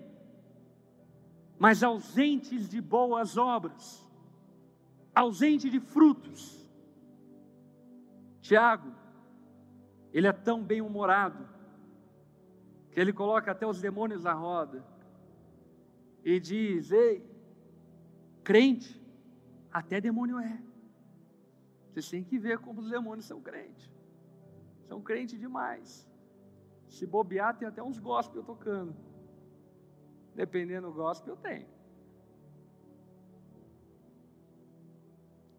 mas 1.58 1.82
ausentes 1.84 2.68
de 2.70 2.82
boas 2.82 3.38
obras, 3.38 4.06
ausente 5.16 5.70
de 5.70 5.80
frutos. 5.80 6.62
Tiago, 8.42 8.94
ele 10.12 10.28
é 10.28 10.34
tão 10.34 10.62
bem-humorado, 10.62 11.48
que 12.92 13.00
ele 13.00 13.14
coloca 13.14 13.52
até 13.52 13.66
os 13.66 13.82
demônios 13.82 14.24
na 14.24 14.34
roda, 14.34 14.86
e 16.26 16.40
diz: 16.40 16.92
Ei, 16.92 17.26
crente, 18.44 19.02
até 19.72 20.00
demônio 20.00 20.40
é. 20.40 20.62
Vocês 21.90 22.10
têm 22.10 22.24
que 22.24 22.38
ver 22.38 22.60
como 22.60 22.82
os 22.82 22.90
demônios 22.90 23.26
são 23.26 23.40
crentes. 23.40 23.93
São 24.94 25.02
crentes 25.02 25.40
demais. 25.40 26.08
Se 26.88 27.04
bobear, 27.08 27.58
tem 27.58 27.68
até 27.68 27.82
uns 27.82 27.98
gospel 27.98 28.44
tocando. 28.44 28.96
Dependendo 30.36 30.86
do 30.86 30.94
gospel, 30.94 31.36
tem. 31.36 31.66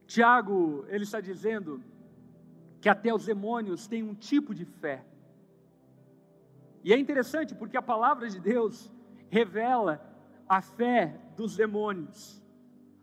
Tiago, 0.07 0.85
ele 0.87 1.03
está 1.03 1.21
dizendo 1.21 1.83
que 2.81 2.89
até 2.89 3.13
os 3.13 3.27
demônios 3.27 3.89
têm 3.89 4.05
um 4.05 4.15
tipo 4.15 4.55
de 4.55 4.65
fé. 4.65 5.05
E 6.85 6.93
é 6.93 6.97
interessante 6.97 7.57
porque 7.57 7.77
a 7.77 7.83
palavra 7.83 8.29
de 8.29 8.39
Deus 8.39 8.89
revela 9.29 10.01
a 10.49 10.63
fé 10.63 11.21
dos 11.37 11.57
demônios. 11.57 12.41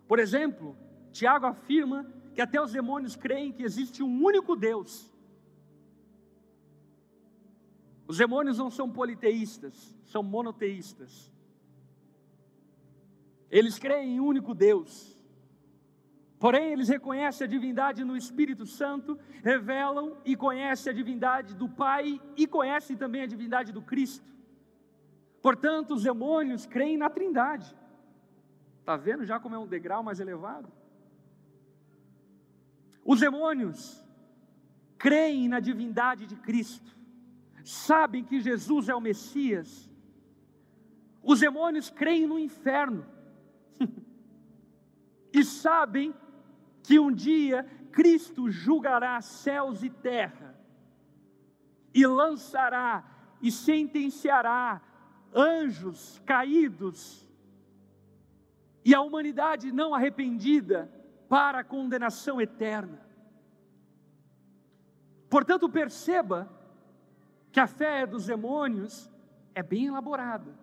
Por 0.07 0.17
exemplo, 0.17 0.77
Tiago 1.11 1.47
afirma 1.47 2.09
que 2.33 2.39
até 2.39 2.61
os 2.61 2.71
demônios 2.71 3.17
creem 3.17 3.51
que 3.51 3.63
existe 3.63 4.01
um 4.01 4.23
único 4.23 4.55
Deus 4.55 5.10
os 8.11 8.17
demônios 8.17 8.57
não 8.57 8.69
são 8.69 8.91
politeístas, 8.91 9.97
são 10.03 10.21
monoteístas. 10.21 11.31
Eles 13.49 13.79
creem 13.79 14.15
em 14.15 14.19
um 14.19 14.25
único 14.25 14.53
Deus. 14.53 15.17
Porém, 16.37 16.73
eles 16.73 16.89
reconhecem 16.89 17.47
a 17.47 17.49
divindade 17.49 18.03
no 18.03 18.17
Espírito 18.17 18.65
Santo, 18.65 19.17
revelam 19.41 20.17
e 20.25 20.35
conhecem 20.35 20.91
a 20.91 20.93
divindade 20.93 21.55
do 21.55 21.69
Pai 21.69 22.19
e 22.35 22.45
conhecem 22.45 22.97
também 22.97 23.21
a 23.21 23.25
divindade 23.25 23.71
do 23.71 23.81
Cristo. 23.81 24.29
Portanto, 25.41 25.93
os 25.93 26.03
demônios 26.03 26.65
creem 26.65 26.97
na 26.97 27.09
Trindade. 27.09 27.73
Está 28.81 28.97
vendo 28.97 29.25
já 29.25 29.39
como 29.39 29.55
é 29.55 29.57
um 29.57 29.67
degrau 29.67 30.03
mais 30.03 30.19
elevado? 30.19 30.69
Os 33.05 33.21
demônios 33.21 34.03
creem 34.97 35.47
na 35.47 35.61
divindade 35.61 36.25
de 36.25 36.35
Cristo 36.35 36.99
sabem 37.63 38.23
que 38.23 38.39
Jesus 38.39 38.89
é 38.89 38.95
o 38.95 39.01
Messias. 39.01 39.89
Os 41.23 41.39
demônios 41.39 41.89
creem 41.89 42.25
no 42.25 42.39
inferno 42.39 43.05
e 45.33 45.43
sabem 45.43 46.13
que 46.83 46.99
um 46.99 47.11
dia 47.11 47.63
Cristo 47.91 48.49
julgará 48.49 49.21
céus 49.21 49.83
e 49.83 49.89
terra 49.89 50.59
e 51.93 52.05
lançará 52.05 53.03
e 53.41 53.51
sentenciará 53.51 54.81
anjos 55.33 56.21
caídos 56.25 57.27
e 58.83 58.95
a 58.95 59.01
humanidade 59.01 59.71
não 59.71 59.93
arrependida 59.93 60.91
para 61.29 61.59
a 61.59 61.63
condenação 61.63 62.41
eterna. 62.41 62.99
Portanto, 65.29 65.69
perceba 65.69 66.51
que 67.51 67.59
a 67.59 67.67
fé 67.67 68.05
dos 68.07 68.25
demônios 68.25 69.11
é 69.53 69.61
bem 69.61 69.87
elaborada. 69.87 70.53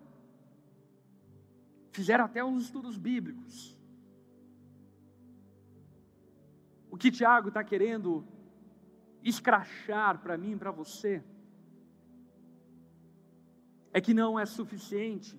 Fizeram 1.91 2.25
até 2.25 2.43
uns 2.43 2.63
estudos 2.63 2.97
bíblicos. 2.97 3.77
O 6.89 6.97
que 6.97 7.11
Tiago 7.11 7.49
está 7.49 7.63
querendo 7.63 8.25
escrachar 9.23 10.19
para 10.19 10.37
mim 10.37 10.53
e 10.53 10.57
para 10.57 10.71
você 10.71 11.23
é 13.93 14.01
que 14.01 14.13
não 14.13 14.39
é 14.39 14.45
suficiente 14.45 15.37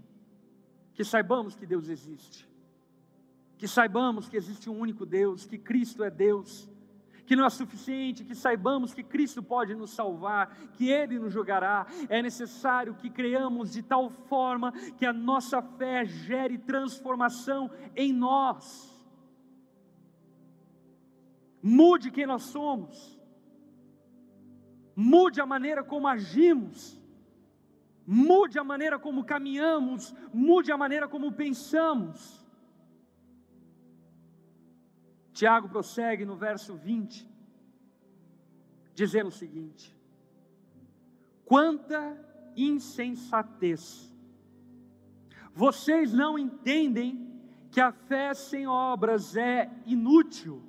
que 0.94 1.04
saibamos 1.04 1.56
que 1.56 1.66
Deus 1.66 1.88
existe, 1.88 2.48
que 3.56 3.66
saibamos 3.66 4.28
que 4.28 4.36
existe 4.36 4.68
um 4.68 4.78
único 4.78 5.06
Deus, 5.06 5.46
que 5.46 5.58
Cristo 5.58 6.04
é 6.04 6.10
Deus, 6.10 6.69
que 7.30 7.36
não 7.36 7.46
é 7.46 7.50
suficiente 7.50 8.24
que 8.24 8.34
saibamos 8.34 8.92
que 8.92 9.04
Cristo 9.04 9.40
pode 9.40 9.72
nos 9.72 9.92
salvar, 9.92 10.52
que 10.72 10.90
Ele 10.90 11.16
nos 11.16 11.32
julgará, 11.32 11.86
é 12.08 12.20
necessário 12.20 12.92
que 12.92 13.08
creamos 13.08 13.70
de 13.70 13.84
tal 13.84 14.10
forma 14.10 14.72
que 14.98 15.06
a 15.06 15.12
nossa 15.12 15.62
fé 15.62 16.04
gere 16.04 16.58
transformação 16.58 17.70
em 17.94 18.12
nós. 18.12 19.00
Mude 21.62 22.10
quem 22.10 22.26
nós 22.26 22.42
somos, 22.42 23.16
mude 24.96 25.40
a 25.40 25.46
maneira 25.46 25.84
como 25.84 26.08
agimos, 26.08 27.00
mude 28.04 28.58
a 28.58 28.64
maneira 28.64 28.98
como 28.98 29.22
caminhamos, 29.22 30.12
mude 30.34 30.72
a 30.72 30.76
maneira 30.76 31.06
como 31.06 31.30
pensamos. 31.30 32.39
Tiago 35.40 35.70
prossegue 35.70 36.26
no 36.26 36.36
verso 36.36 36.74
20, 36.74 37.26
dizendo 38.94 39.28
o 39.28 39.38
seguinte: 39.42 39.96
Quanta 41.46 42.02
insensatez! 42.54 44.14
Vocês 45.54 46.12
não 46.12 46.38
entendem 46.38 47.40
que 47.70 47.80
a 47.80 47.90
fé 47.90 48.34
sem 48.34 48.66
obras 48.66 49.34
é 49.34 49.70
inútil. 49.86 50.62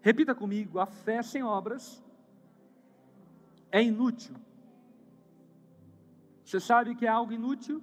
Repita 0.00 0.34
comigo: 0.34 0.78
a 0.78 0.86
fé 0.86 1.22
sem 1.22 1.42
obras 1.42 2.02
é 3.70 3.82
inútil. 3.82 4.36
Você 6.42 6.60
sabe 6.60 6.94
que 6.94 7.04
é 7.04 7.10
algo 7.10 7.30
inútil? 7.30 7.82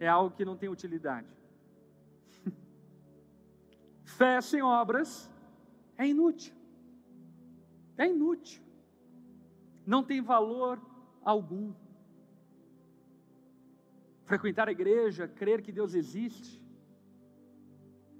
É 0.00 0.08
algo 0.08 0.34
que 0.34 0.44
não 0.44 0.56
tem 0.56 0.68
utilidade. 0.68 1.41
Fé 4.22 4.40
sem 4.40 4.62
obras 4.62 5.28
é 5.98 6.06
inútil. 6.06 6.54
É 7.98 8.06
inútil. 8.06 8.62
Não 9.84 10.04
tem 10.04 10.20
valor 10.20 10.80
algum. 11.24 11.74
Frequentar 14.22 14.68
a 14.68 14.70
igreja, 14.70 15.26
crer 15.26 15.60
que 15.60 15.72
Deus 15.72 15.92
existe, 15.94 16.62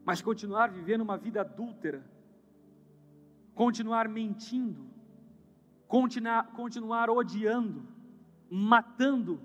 mas 0.04 0.20
continuar 0.20 0.72
vivendo 0.72 1.02
uma 1.02 1.16
vida 1.16 1.42
adúltera, 1.42 2.04
continuar 3.54 4.08
mentindo, 4.08 4.84
continuar, 5.86 6.50
continuar 6.50 7.10
odiando, 7.10 7.86
matando, 8.50 9.40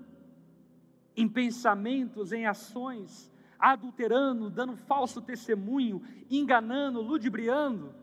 em 1.16 1.30
pensamentos, 1.30 2.32
em 2.32 2.48
ações, 2.48 3.32
adulterando, 3.60 4.50
dando 4.50 4.76
falso 4.76 5.22
testemunho, 5.22 6.02
enganando, 6.30 7.02
ludibriando, 7.02 7.94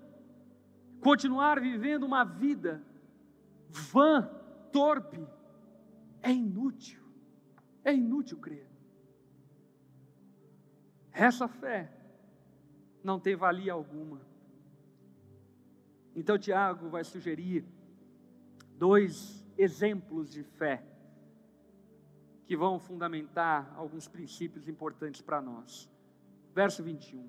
continuar 1.00 1.60
vivendo 1.60 2.04
uma 2.04 2.24
vida 2.24 2.82
vã, 3.68 4.30
torpe, 4.72 5.26
é 6.22 6.32
inútil, 6.32 7.02
é 7.84 7.94
inútil 7.94 8.38
crer. 8.38 8.68
Essa 11.12 11.46
fé 11.46 11.92
não 13.02 13.20
tem 13.20 13.36
valia 13.36 13.72
alguma. 13.72 14.20
Então, 16.16 16.38
Tiago 16.38 16.88
vai 16.88 17.04
sugerir 17.04 17.64
dois 18.76 19.44
exemplos 19.56 20.30
de 20.30 20.42
fé 20.42 20.82
que 22.46 22.56
vão 22.56 22.78
fundamentar 22.78 23.72
alguns 23.76 24.06
princípios 24.06 24.68
importantes 24.68 25.20
para 25.20 25.40
nós. 25.40 25.90
Verso 26.54 26.82
21. 26.82 27.28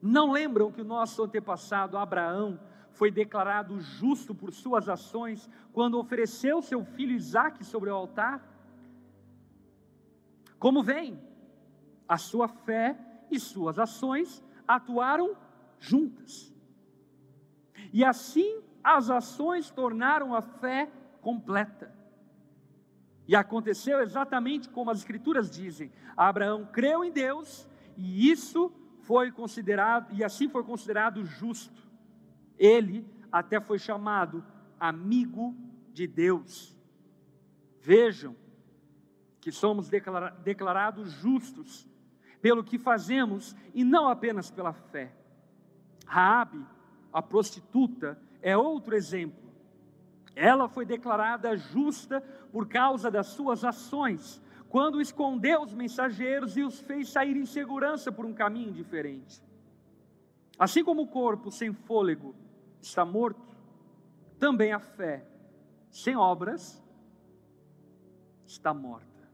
Não 0.00 0.30
lembram 0.30 0.70
que 0.70 0.80
o 0.80 0.84
nosso 0.84 1.22
antepassado 1.22 1.96
Abraão 1.96 2.60
foi 2.90 3.10
declarado 3.10 3.80
justo 3.80 4.34
por 4.34 4.52
suas 4.52 4.88
ações 4.88 5.48
quando 5.72 5.98
ofereceu 5.98 6.60
seu 6.60 6.84
filho 6.84 7.12
Isaque 7.12 7.64
sobre 7.64 7.90
o 7.90 7.94
altar? 7.94 8.42
Como 10.58 10.82
vem? 10.82 11.20
A 12.08 12.18
sua 12.18 12.48
fé 12.48 12.98
e 13.30 13.38
suas 13.38 13.78
ações 13.78 14.42
atuaram 14.66 15.36
juntas. 15.78 16.52
E 17.92 18.04
assim 18.04 18.62
as 18.82 19.10
ações 19.10 19.70
tornaram 19.70 20.34
a 20.34 20.42
fé 20.42 20.90
completa. 21.20 21.94
E 23.28 23.36
aconteceu 23.36 24.00
exatamente 24.00 24.70
como 24.70 24.90
as 24.90 24.98
Escrituras 24.98 25.50
dizem: 25.50 25.92
Abraão 26.16 26.64
creu 26.64 27.04
em 27.04 27.12
Deus 27.12 27.68
e 27.94 28.30
isso 28.30 28.72
foi 29.02 29.30
considerado, 29.30 30.14
e 30.14 30.24
assim 30.24 30.48
foi 30.48 30.64
considerado 30.64 31.22
justo. 31.24 31.86
Ele 32.58 33.06
até 33.30 33.60
foi 33.60 33.78
chamado 33.78 34.42
amigo 34.80 35.54
de 35.92 36.06
Deus. 36.06 36.74
Vejam 37.80 38.34
que 39.40 39.52
somos 39.52 39.90
declarados 40.42 41.12
justos 41.12 41.86
pelo 42.40 42.64
que 42.64 42.78
fazemos 42.78 43.54
e 43.74 43.84
não 43.84 44.08
apenas 44.08 44.50
pela 44.50 44.72
fé. 44.72 45.14
Raabe, 46.06 46.64
a 47.12 47.20
prostituta, 47.20 48.18
é 48.40 48.56
outro 48.56 48.94
exemplo. 48.96 49.47
Ela 50.38 50.68
foi 50.68 50.86
declarada 50.86 51.56
justa 51.56 52.20
por 52.52 52.68
causa 52.68 53.10
das 53.10 53.26
suas 53.26 53.64
ações, 53.64 54.40
quando 54.68 55.00
escondeu 55.00 55.62
os 55.62 55.74
mensageiros 55.74 56.56
e 56.56 56.62
os 56.62 56.78
fez 56.78 57.08
sair 57.08 57.36
em 57.36 57.44
segurança 57.44 58.12
por 58.12 58.24
um 58.24 58.32
caminho 58.32 58.72
diferente. 58.72 59.42
Assim 60.56 60.84
como 60.84 61.02
o 61.02 61.08
corpo 61.08 61.50
sem 61.50 61.72
fôlego 61.72 62.36
está 62.80 63.04
morto, 63.04 63.52
também 64.38 64.72
a 64.72 64.78
fé 64.78 65.26
sem 65.90 66.14
obras 66.14 66.80
está 68.46 68.72
morta. 68.72 69.28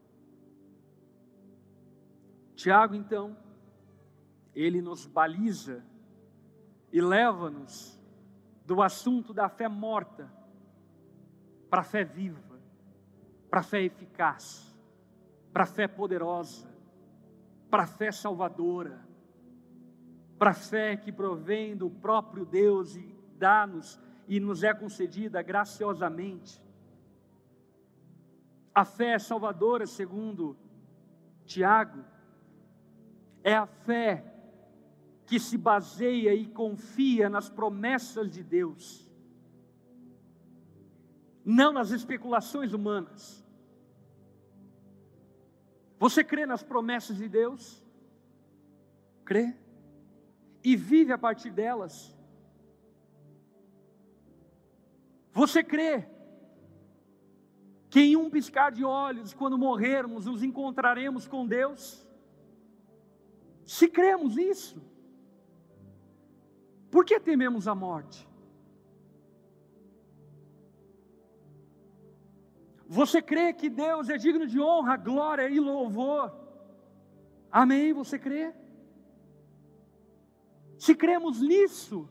Tiago, 2.56 2.94
então, 2.94 3.36
ele 4.54 4.80
nos 4.80 5.04
baliza 5.04 5.84
e 6.90 6.98
leva-nos 6.98 8.00
do 8.64 8.80
assunto 8.80 9.34
da 9.34 9.50
fé 9.50 9.68
morta 9.68 10.43
para 11.74 11.80
a 11.80 11.84
fé 11.84 12.04
viva, 12.04 12.56
para 13.50 13.58
a 13.58 13.62
fé 13.64 13.82
eficaz, 13.82 14.78
para 15.52 15.64
a 15.64 15.66
fé 15.66 15.88
poderosa, 15.88 16.72
para 17.68 17.82
a 17.82 17.86
fé 17.88 18.12
salvadora, 18.12 19.04
para 20.38 20.50
a 20.50 20.54
fé 20.54 20.96
que 20.96 21.10
provém 21.10 21.76
do 21.76 21.90
próprio 21.90 22.46
Deus 22.46 22.94
e 22.94 23.12
dá-nos 23.36 23.98
e 24.28 24.38
nos 24.38 24.62
é 24.62 24.72
concedida 24.72 25.42
graciosamente. 25.42 26.62
A 28.72 28.84
fé 28.84 29.18
salvadora, 29.18 29.84
segundo 29.84 30.56
Tiago, 31.44 32.04
é 33.42 33.56
a 33.56 33.66
fé 33.66 34.32
que 35.26 35.40
se 35.40 35.58
baseia 35.58 36.32
e 36.36 36.46
confia 36.46 37.28
nas 37.28 37.50
promessas 37.50 38.30
de 38.30 38.44
Deus, 38.44 39.03
não 41.44 41.72
nas 41.72 41.90
especulações 41.90 42.72
humanas. 42.72 43.44
Você 45.98 46.24
crê 46.24 46.46
nas 46.46 46.62
promessas 46.62 47.16
de 47.16 47.28
Deus? 47.28 47.82
Crê? 49.24 49.54
E 50.62 50.74
vive 50.76 51.12
a 51.12 51.18
partir 51.18 51.50
delas? 51.50 52.16
Você 55.32 55.62
crê 55.62 56.08
que 57.90 58.00
em 58.00 58.16
um 58.16 58.30
piscar 58.30 58.72
de 58.72 58.84
olhos, 58.84 59.34
quando 59.34 59.58
morrermos, 59.58 60.26
nos 60.26 60.42
encontraremos 60.42 61.28
com 61.28 61.46
Deus? 61.46 62.06
Se 63.64 63.88
cremos 63.88 64.36
nisso, 64.36 64.82
por 66.90 67.04
que 67.04 67.18
tememos 67.20 67.66
a 67.66 67.74
morte? 67.74 68.28
Você 72.98 73.20
crê 73.20 73.52
que 73.52 73.68
Deus 73.68 74.08
é 74.08 74.16
digno 74.16 74.46
de 74.46 74.58
honra, 74.60 74.96
glória 74.96 75.46
e 75.48 75.58
louvor? 75.58 76.32
Amém? 77.50 77.92
Você 77.92 78.16
crê? 78.26 78.54
Se 80.78 80.94
cremos 80.94 81.40
nisso, 81.40 82.08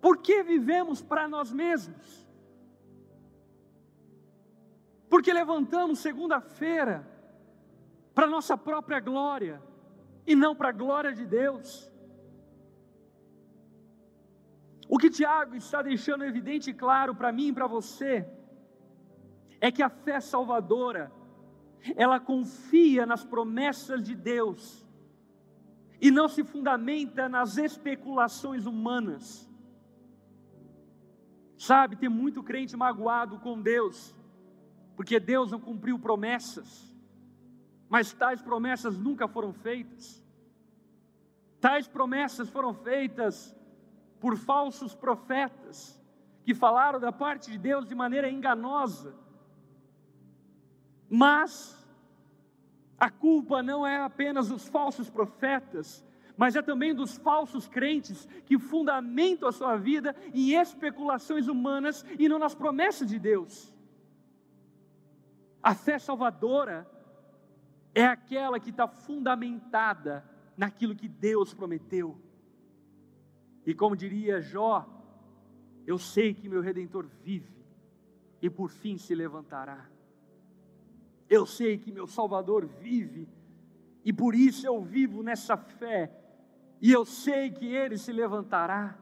por 0.00 0.14
que 0.18 0.42
vivemos 0.42 1.00
para 1.10 1.28
nós 1.34 1.52
mesmos? 1.52 2.06
Porque 5.08 5.32
levantamos 5.32 6.00
segunda-feira 6.00 6.96
para 8.16 8.26
nossa 8.26 8.56
própria 8.58 8.98
glória 8.98 9.62
e 10.26 10.34
não 10.34 10.56
para 10.56 10.70
a 10.70 10.78
glória 10.82 11.12
de 11.12 11.24
Deus. 11.24 11.68
O 14.88 14.98
que 14.98 15.08
Tiago 15.08 15.54
está 15.54 15.82
deixando 15.82 16.24
evidente 16.24 16.70
e 16.70 16.74
claro 16.74 17.14
para 17.14 17.30
mim 17.30 17.48
e 17.48 17.52
para 17.52 17.68
você 17.68 18.12
é 19.60 19.70
que 19.70 19.82
a 19.82 19.88
fé 19.88 20.20
salvadora, 20.20 21.12
ela 21.96 22.18
confia 22.20 23.06
nas 23.06 23.24
promessas 23.24 24.02
de 24.02 24.14
Deus 24.14 24.86
e 26.00 26.10
não 26.10 26.28
se 26.28 26.44
fundamenta 26.44 27.28
nas 27.28 27.56
especulações 27.56 28.66
humanas. 28.66 29.48
Sabe, 31.56 31.96
tem 31.96 32.08
muito 32.08 32.42
crente 32.42 32.76
magoado 32.76 33.40
com 33.40 33.60
Deus, 33.60 34.14
porque 34.96 35.18
Deus 35.18 35.50
não 35.50 35.60
cumpriu 35.60 35.98
promessas, 35.98 36.96
mas 37.88 38.12
tais 38.12 38.40
promessas 38.40 38.96
nunca 38.96 39.26
foram 39.26 39.52
feitas. 39.52 40.24
Tais 41.60 41.88
promessas 41.88 42.48
foram 42.48 42.72
feitas 42.72 43.56
por 44.20 44.36
falsos 44.36 44.94
profetas 44.94 46.00
que 46.44 46.54
falaram 46.54 47.00
da 47.00 47.10
parte 47.10 47.50
de 47.50 47.58
Deus 47.58 47.88
de 47.88 47.94
maneira 47.94 48.30
enganosa. 48.30 49.14
Mas 51.08 51.76
a 52.98 53.10
culpa 53.10 53.62
não 53.62 53.86
é 53.86 53.96
apenas 54.02 54.48
dos 54.48 54.68
falsos 54.68 55.08
profetas, 55.08 56.04
mas 56.36 56.56
é 56.56 56.62
também 56.62 56.94
dos 56.94 57.16
falsos 57.16 57.66
crentes 57.66 58.26
que 58.44 58.58
fundamentam 58.58 59.48
a 59.48 59.52
sua 59.52 59.76
vida 59.76 60.14
em 60.34 60.52
especulações 60.52 61.48
humanas 61.48 62.04
e 62.18 62.28
não 62.28 62.38
nas 62.38 62.54
promessas 62.54 63.08
de 63.08 63.18
Deus. 63.18 63.74
A 65.62 65.74
fé 65.74 65.98
salvadora 65.98 66.88
é 67.94 68.04
aquela 68.04 68.60
que 68.60 68.70
está 68.70 68.86
fundamentada 68.86 70.24
naquilo 70.56 70.94
que 70.94 71.08
Deus 71.08 71.52
prometeu. 71.54 72.16
E 73.66 73.74
como 73.74 73.96
diria 73.96 74.40
Jó, 74.40 74.86
eu 75.86 75.98
sei 75.98 76.34
que 76.34 76.48
meu 76.48 76.60
redentor 76.60 77.06
vive, 77.22 77.64
e 78.40 78.48
por 78.48 78.70
fim 78.70 78.96
se 78.96 79.14
levantará. 79.14 79.88
Eu 81.28 81.44
sei 81.44 81.78
que 81.78 81.92
meu 81.92 82.06
Salvador 82.06 82.66
vive 82.66 83.28
e 84.08 84.12
por 84.12 84.34
isso 84.34 84.66
eu 84.66 84.80
vivo 84.80 85.22
nessa 85.22 85.54
fé, 85.54 86.10
e 86.80 86.90
eu 86.90 87.04
sei 87.04 87.50
que 87.50 87.66
ele 87.66 87.98
se 87.98 88.10
levantará. 88.10 88.96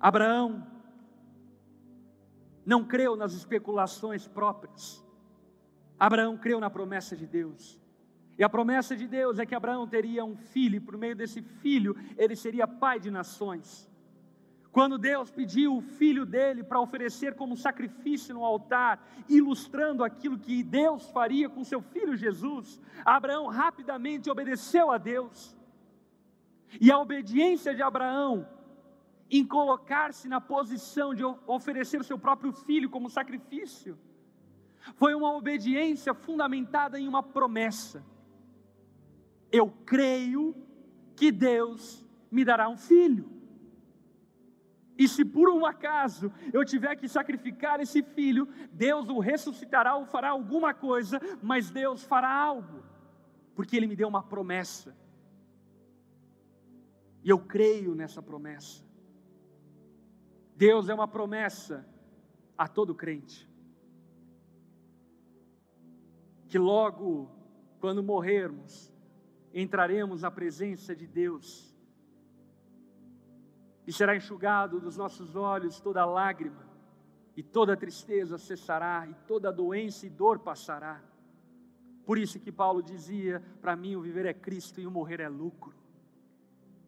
Abraão 0.00 0.66
não 2.64 2.82
creu 2.82 3.14
nas 3.14 3.34
especulações 3.34 4.26
próprias, 4.26 5.04
Abraão 5.98 6.38
creu 6.38 6.58
na 6.58 6.70
promessa 6.70 7.14
de 7.14 7.26
Deus. 7.26 7.78
E 8.38 8.42
a 8.42 8.48
promessa 8.48 8.96
de 8.96 9.06
Deus 9.06 9.38
é 9.38 9.44
que 9.44 9.54
Abraão 9.54 9.86
teria 9.86 10.24
um 10.24 10.34
filho, 10.34 10.76
e 10.76 10.80
por 10.80 10.96
meio 10.96 11.14
desse 11.14 11.42
filho 11.42 11.94
ele 12.16 12.34
seria 12.34 12.66
pai 12.66 12.98
de 12.98 13.10
nações. 13.10 13.86
Quando 14.72 14.96
Deus 14.96 15.30
pediu 15.30 15.76
o 15.76 15.82
filho 15.82 16.24
dele 16.24 16.64
para 16.64 16.80
oferecer 16.80 17.34
como 17.34 17.56
sacrifício 17.56 18.34
no 18.34 18.42
altar, 18.42 19.06
ilustrando 19.28 20.02
aquilo 20.02 20.38
que 20.38 20.62
Deus 20.62 21.10
faria 21.10 21.48
com 21.48 21.62
seu 21.62 21.82
filho 21.82 22.16
Jesus, 22.16 22.80
Abraão 23.04 23.48
rapidamente 23.48 24.30
obedeceu 24.30 24.90
a 24.90 24.96
Deus. 24.96 25.54
E 26.80 26.90
a 26.90 26.98
obediência 26.98 27.74
de 27.74 27.82
Abraão 27.82 28.48
em 29.30 29.46
colocar-se 29.46 30.28
na 30.28 30.40
posição 30.40 31.14
de 31.14 31.24
oferecer 31.46 31.98
o 31.98 32.04
seu 32.04 32.18
próprio 32.18 32.52
filho 32.52 32.90
como 32.90 33.08
sacrifício, 33.08 33.98
foi 34.96 35.14
uma 35.14 35.34
obediência 35.34 36.12
fundamentada 36.12 37.00
em 37.00 37.08
uma 37.08 37.22
promessa. 37.22 38.04
Eu 39.50 39.72
creio 39.86 40.54
que 41.16 41.32
Deus 41.32 42.04
me 42.30 42.44
dará 42.44 42.68
um 42.68 42.76
filho. 42.76 43.41
E 45.02 45.08
se 45.08 45.24
por 45.24 45.50
um 45.50 45.66
acaso 45.66 46.30
eu 46.52 46.64
tiver 46.64 46.94
que 46.94 47.08
sacrificar 47.08 47.80
esse 47.80 48.04
filho, 48.04 48.46
Deus 48.72 49.08
o 49.08 49.18
ressuscitará 49.18 49.96
ou 49.96 50.06
fará 50.06 50.30
alguma 50.30 50.72
coisa, 50.72 51.20
mas 51.42 51.72
Deus 51.72 52.04
fará 52.04 52.32
algo, 52.32 52.84
porque 53.52 53.76
Ele 53.76 53.88
me 53.88 53.96
deu 53.96 54.06
uma 54.06 54.22
promessa. 54.22 54.96
E 57.24 57.28
eu 57.28 57.36
creio 57.40 57.96
nessa 57.96 58.22
promessa. 58.22 58.84
Deus 60.54 60.88
é 60.88 60.94
uma 60.94 61.08
promessa 61.08 61.84
a 62.56 62.68
todo 62.68 62.94
crente. 62.94 63.50
Que 66.46 66.60
logo, 66.60 67.28
quando 67.80 68.04
morrermos, 68.04 68.94
entraremos 69.52 70.22
na 70.22 70.30
presença 70.30 70.94
de 70.94 71.08
Deus 71.08 71.71
e 73.92 73.94
será 73.94 74.16
enxugado 74.16 74.80
dos 74.80 74.96
nossos 74.96 75.36
olhos 75.36 75.78
toda 75.78 76.02
lágrima, 76.06 76.66
e 77.36 77.42
toda 77.42 77.76
tristeza 77.76 78.38
cessará, 78.38 79.06
e 79.06 79.12
toda 79.26 79.52
doença 79.52 80.06
e 80.06 80.08
dor 80.08 80.38
passará. 80.38 80.98
Por 82.06 82.16
isso 82.16 82.40
que 82.40 82.50
Paulo 82.50 82.82
dizia: 82.82 83.44
para 83.60 83.76
mim 83.76 83.94
o 83.94 84.00
viver 84.00 84.24
é 84.24 84.32
Cristo 84.32 84.80
e 84.80 84.86
o 84.86 84.90
morrer 84.90 85.20
é 85.20 85.28
lucro, 85.28 85.74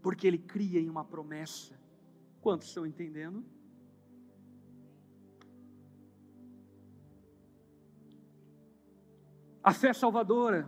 porque 0.01 0.27
ele 0.27 0.38
cria 0.38 0.81
em 0.81 0.88
uma 0.88 1.05
promessa. 1.05 1.79
Quantos 2.40 2.69
estão 2.69 2.87
entendendo? 2.87 3.45
A 9.62 9.75
fé 9.75 9.93
salvadora, 9.93 10.67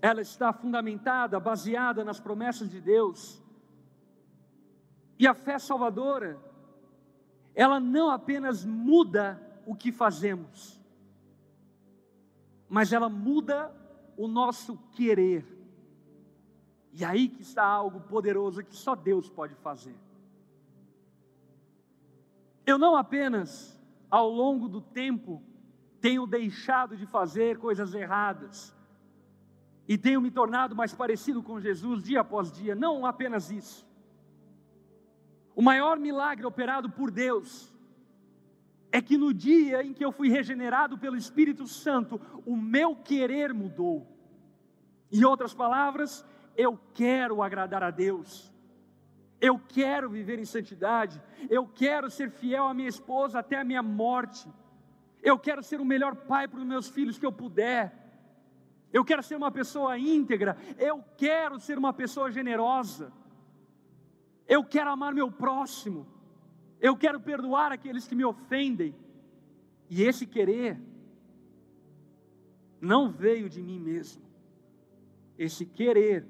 ela 0.00 0.22
está 0.22 0.50
fundamentada, 0.50 1.38
baseada 1.38 2.02
nas 2.02 2.18
promessas 2.18 2.70
de 2.70 2.80
Deus 2.80 3.44
e 5.18 5.26
a 5.26 5.34
fé 5.34 5.58
salvadora, 5.58 6.38
ela 7.54 7.80
não 7.80 8.10
apenas 8.10 8.64
muda 8.64 9.40
o 9.64 9.74
que 9.74 9.90
fazemos, 9.90 10.80
mas 12.68 12.92
ela 12.92 13.08
muda 13.08 13.74
o 14.16 14.28
nosso 14.28 14.76
querer. 14.92 15.44
E 16.92 17.04
aí 17.04 17.28
que 17.28 17.42
está 17.42 17.64
algo 17.64 18.00
poderoso 18.00 18.62
que 18.64 18.74
só 18.74 18.94
Deus 18.94 19.28
pode 19.28 19.54
fazer. 19.56 19.94
Eu 22.64 22.78
não 22.78 22.96
apenas, 22.96 23.78
ao 24.10 24.28
longo 24.28 24.68
do 24.68 24.80
tempo, 24.80 25.42
tenho 26.00 26.26
deixado 26.26 26.96
de 26.96 27.06
fazer 27.06 27.58
coisas 27.58 27.94
erradas, 27.94 28.74
e 29.88 29.96
tenho 29.96 30.20
me 30.20 30.30
tornado 30.30 30.74
mais 30.74 30.92
parecido 30.92 31.42
com 31.42 31.60
Jesus 31.60 32.02
dia 32.02 32.20
após 32.20 32.50
dia, 32.50 32.74
não 32.74 33.06
apenas 33.06 33.50
isso. 33.50 33.85
O 35.56 35.62
maior 35.62 35.98
milagre 35.98 36.44
operado 36.44 36.90
por 36.90 37.10
Deus 37.10 37.74
é 38.92 39.00
que 39.00 39.16
no 39.16 39.32
dia 39.32 39.82
em 39.82 39.94
que 39.94 40.04
eu 40.04 40.12
fui 40.12 40.28
regenerado 40.28 40.98
pelo 40.98 41.16
Espírito 41.16 41.66
Santo, 41.66 42.20
o 42.44 42.54
meu 42.54 42.94
querer 42.94 43.54
mudou. 43.54 44.06
Em 45.10 45.24
outras 45.24 45.54
palavras, 45.54 46.22
eu 46.58 46.78
quero 46.92 47.42
agradar 47.42 47.82
a 47.82 47.90
Deus. 47.90 48.52
Eu 49.40 49.58
quero 49.58 50.10
viver 50.10 50.38
em 50.38 50.44
santidade, 50.44 51.22
eu 51.48 51.66
quero 51.66 52.10
ser 52.10 52.30
fiel 52.30 52.66
à 52.66 52.74
minha 52.74 52.88
esposa 52.88 53.38
até 53.38 53.58
a 53.58 53.64
minha 53.64 53.82
morte. 53.82 54.46
Eu 55.22 55.38
quero 55.38 55.62
ser 55.62 55.80
o 55.80 55.86
melhor 55.86 56.16
pai 56.16 56.46
para 56.46 56.60
os 56.60 56.66
meus 56.66 56.86
filhos 56.86 57.18
que 57.18 57.24
eu 57.24 57.32
puder. 57.32 57.94
Eu 58.92 59.06
quero 59.06 59.22
ser 59.22 59.36
uma 59.36 59.50
pessoa 59.50 59.98
íntegra, 59.98 60.54
eu 60.78 61.02
quero 61.16 61.58
ser 61.58 61.78
uma 61.78 61.94
pessoa 61.94 62.30
generosa. 62.30 63.10
Eu 64.46 64.64
quero 64.64 64.90
amar 64.90 65.12
meu 65.14 65.30
próximo. 65.30 66.06
Eu 66.80 66.96
quero 66.96 67.20
perdoar 67.20 67.72
aqueles 67.72 68.06
que 68.06 68.14
me 68.14 68.24
ofendem. 68.24 68.94
E 69.88 70.02
esse 70.02 70.26
querer 70.26 70.78
não 72.80 73.10
veio 73.10 73.48
de 73.48 73.62
mim 73.62 73.78
mesmo. 73.78 74.22
Esse 75.38 75.66
querer 75.66 76.26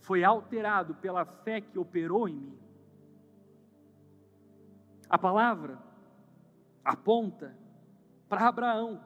foi 0.00 0.24
alterado 0.24 0.94
pela 0.94 1.24
fé 1.24 1.60
que 1.60 1.78
operou 1.78 2.28
em 2.28 2.36
mim. 2.36 2.58
A 5.08 5.18
palavra 5.18 5.78
aponta 6.84 7.56
para 8.28 8.48
Abraão, 8.48 9.00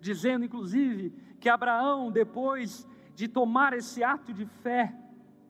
dizendo 0.00 0.44
inclusive 0.44 1.10
que 1.38 1.48
Abraão, 1.48 2.10
depois 2.10 2.86
de 3.14 3.28
tomar 3.28 3.72
esse 3.72 4.02
ato 4.02 4.32
de 4.32 4.46
fé, 4.46 4.94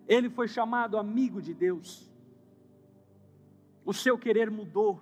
ele 0.07 0.29
foi 0.29 0.49
chamado 0.49 0.99
amigo 0.99 1.41
de 1.41 1.55
Deus. 1.55 2.11
O 3.85 3.93
seu 3.93 4.19
querer 4.19 4.51
mudou. 4.51 5.01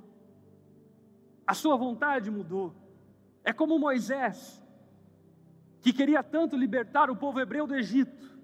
A 1.47 1.55
sua 1.55 1.77
vontade 1.77 2.31
mudou. 2.31 2.73
É 3.43 3.53
como 3.53 3.79
Moisés, 3.79 4.63
que 5.81 5.93
queria 5.93 6.23
tanto 6.23 6.57
libertar 6.57 7.11
o 7.11 7.17
povo 7.17 7.41
hebreu 7.41 7.67
do 7.67 7.75
Egito. 7.75 8.39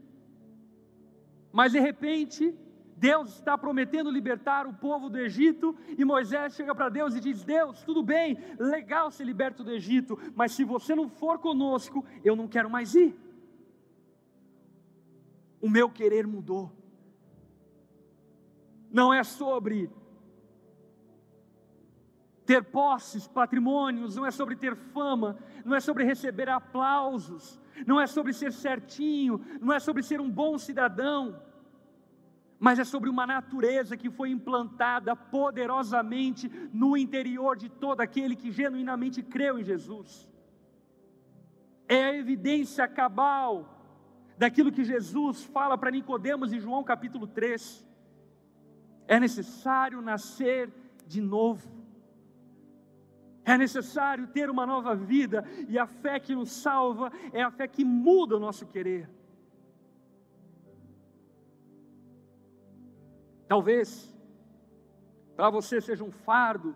Mas 1.52 1.72
de 1.72 1.78
repente, 1.78 2.54
Deus 2.96 3.34
está 3.34 3.56
prometendo 3.56 4.10
libertar 4.10 4.66
o 4.66 4.72
povo 4.72 5.08
do 5.08 5.18
Egito, 5.18 5.76
e 5.96 6.04
Moisés 6.04 6.54
chega 6.54 6.74
para 6.74 6.88
Deus 6.88 7.14
e 7.14 7.20
diz: 7.20 7.44
Deus, 7.44 7.82
tudo 7.82 8.02
bem, 8.02 8.38
legal 8.58 9.10
ser 9.10 9.24
liberto 9.24 9.62
do 9.62 9.70
Egito, 9.70 10.18
mas 10.34 10.52
se 10.52 10.64
você 10.64 10.94
não 10.94 11.08
for 11.08 11.38
conosco, 11.38 12.04
eu 12.24 12.34
não 12.34 12.48
quero 12.48 12.70
mais 12.70 12.94
ir 12.94 13.25
o 15.66 15.70
meu 15.70 15.90
querer 15.90 16.26
mudou. 16.28 16.72
Não 18.88 19.12
é 19.12 19.24
sobre 19.24 19.90
ter 22.44 22.62
posses, 22.62 23.26
patrimônios, 23.26 24.14
não 24.14 24.24
é 24.24 24.30
sobre 24.30 24.54
ter 24.54 24.76
fama, 24.76 25.36
não 25.64 25.74
é 25.74 25.80
sobre 25.80 26.04
receber 26.04 26.48
aplausos, 26.48 27.60
não 27.84 28.00
é 28.00 28.06
sobre 28.06 28.32
ser 28.32 28.52
certinho, 28.52 29.44
não 29.60 29.72
é 29.72 29.80
sobre 29.80 30.04
ser 30.04 30.20
um 30.20 30.30
bom 30.30 30.56
cidadão, 30.56 31.42
mas 32.60 32.78
é 32.78 32.84
sobre 32.84 33.10
uma 33.10 33.26
natureza 33.26 33.96
que 33.96 34.08
foi 34.08 34.30
implantada 34.30 35.16
poderosamente 35.16 36.48
no 36.72 36.96
interior 36.96 37.56
de 37.56 37.68
todo 37.68 38.00
aquele 38.02 38.36
que 38.36 38.52
genuinamente 38.52 39.20
creu 39.20 39.58
em 39.58 39.64
Jesus. 39.64 40.28
É 41.88 42.04
a 42.04 42.14
evidência 42.14 42.86
cabal 42.86 43.75
daquilo 44.36 44.72
que 44.72 44.84
Jesus 44.84 45.44
fala 45.44 45.78
para 45.78 45.90
Nicodemos 45.90 46.52
em 46.52 46.60
João 46.60 46.84
capítulo 46.84 47.26
3. 47.26 47.86
É 49.08 49.18
necessário 49.18 50.00
nascer 50.00 50.70
de 51.06 51.20
novo. 51.20 51.76
É 53.44 53.56
necessário 53.56 54.26
ter 54.26 54.50
uma 54.50 54.66
nova 54.66 54.92
vida, 54.94 55.44
e 55.68 55.78
a 55.78 55.86
fé 55.86 56.18
que 56.18 56.34
nos 56.34 56.50
salva 56.50 57.12
é 57.32 57.40
a 57.42 57.50
fé 57.50 57.68
que 57.68 57.84
muda 57.84 58.36
o 58.36 58.40
nosso 58.40 58.66
querer. 58.66 59.08
Talvez 63.46 64.12
para 65.36 65.48
você 65.50 65.80
seja 65.80 66.02
um 66.02 66.10
fardo 66.10 66.74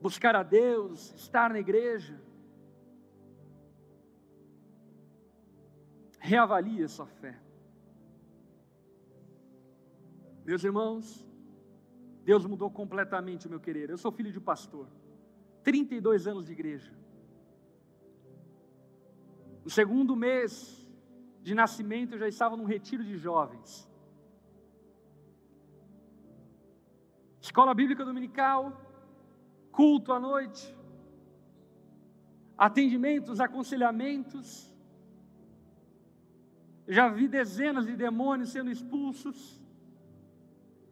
buscar 0.00 0.36
a 0.36 0.42
Deus, 0.42 1.14
estar 1.14 1.50
na 1.50 1.58
igreja, 1.58 2.20
reavalie 6.26 6.82
a 6.82 6.88
sua 6.88 7.06
fé. 7.06 7.34
Meus 10.44 10.62
irmãos, 10.68 11.04
Deus 12.24 12.44
mudou 12.52 12.70
completamente 12.80 13.46
o 13.46 13.50
meu 13.50 13.60
querer. 13.66 13.90
Eu 13.90 13.98
sou 14.04 14.10
filho 14.18 14.32
de 14.32 14.40
pastor, 14.40 14.86
32 15.62 16.26
anos 16.26 16.46
de 16.46 16.52
igreja. 16.52 16.92
No 19.64 19.70
segundo 19.70 20.14
mês 20.26 20.50
de 21.42 21.54
nascimento, 21.54 22.12
eu 22.12 22.18
já 22.18 22.28
estava 22.28 22.56
num 22.56 22.64
retiro 22.74 23.04
de 23.04 23.16
jovens. 23.16 23.88
Escola 27.40 27.72
Bíblica 27.72 28.04
Dominical, 28.04 28.60
culto 29.70 30.12
à 30.12 30.18
noite, 30.18 30.62
atendimentos, 32.58 33.40
aconselhamentos. 33.40 34.75
Já 36.86 37.08
vi 37.08 37.26
dezenas 37.26 37.86
de 37.86 37.96
demônios 37.96 38.50
sendo 38.50 38.70
expulsos. 38.70 39.60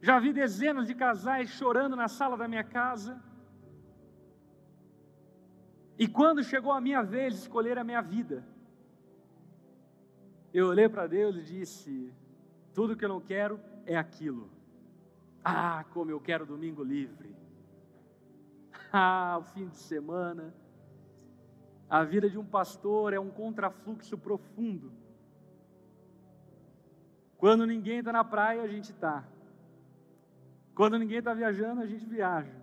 Já 0.01 0.19
vi 0.19 0.33
dezenas 0.33 0.87
de 0.87 0.93
casais 0.93 1.49
chorando 1.49 1.95
na 1.95 2.07
sala 2.07 2.35
da 2.37 2.47
minha 2.47 2.63
casa. 2.63 3.21
E 5.97 6.07
quando 6.07 6.43
chegou 6.43 6.71
a 6.71 6.81
minha 6.81 7.01
vez 7.01 7.33
de 7.33 7.39
escolher 7.39 7.77
a 7.77 7.83
minha 7.83 8.01
vida, 8.01 8.45
eu 10.53 10.67
olhei 10.67 10.89
para 10.89 11.07
Deus 11.07 11.37
e 11.37 11.41
disse: 11.41 12.13
tudo 12.73 12.95
que 12.95 13.05
eu 13.05 13.09
não 13.09 13.21
quero 13.21 13.59
é 13.85 13.95
aquilo. 13.95 14.49
Ah, 15.43 15.85
como 15.91 16.11
eu 16.11 16.19
quero 16.19 16.45
domingo 16.45 16.83
livre. 16.83 17.35
Ah, 18.97 19.39
o 19.41 19.43
fim 19.43 19.67
de 19.67 19.75
semana. 19.75 20.53
A 21.89 22.05
vida 22.05 22.29
de 22.29 22.37
um 22.37 22.45
pastor 22.45 23.11
é 23.11 23.19
um 23.19 23.29
contrafluxo 23.29 24.17
profundo. 24.17 24.89
Quando 27.45 27.63
ninguém 27.67 27.99
está 27.99 28.11
na 28.11 28.23
praia, 28.23 28.63
a 28.63 28.67
gente 28.67 28.89
está. 28.91 29.23
Quando 30.73 30.97
ninguém 30.97 31.19
está 31.19 31.31
viajando, 31.31 31.79
a 31.81 31.85
gente 31.85 32.03
viaja. 32.03 32.55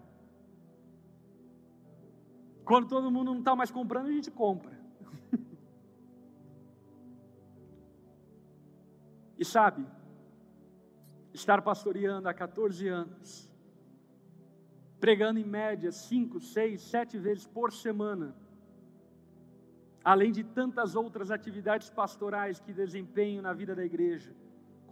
Quando 2.64 2.88
todo 2.88 3.08
mundo 3.08 3.30
não 3.30 3.38
está 3.38 3.54
mais 3.54 3.70
comprando, 3.70 4.08
a 4.08 4.12
gente 4.18 4.28
compra. 4.28 4.76
E 9.38 9.44
sabe, 9.44 9.86
estar 11.32 11.62
pastoreando 11.62 12.28
há 12.28 12.34
14 12.34 12.88
anos, 12.88 13.48
pregando 14.98 15.38
em 15.38 15.44
média 15.44 15.92
5, 15.92 16.40
6, 16.40 16.82
7 16.82 17.18
vezes 17.18 17.46
por 17.46 17.72
semana, 17.72 18.34
além 20.02 20.32
de 20.32 20.42
tantas 20.42 20.96
outras 20.96 21.30
atividades 21.30 21.88
pastorais 21.88 22.58
que 22.58 22.72
desempenho 22.72 23.40
na 23.42 23.52
vida 23.52 23.76
da 23.76 23.84
igreja, 23.84 24.32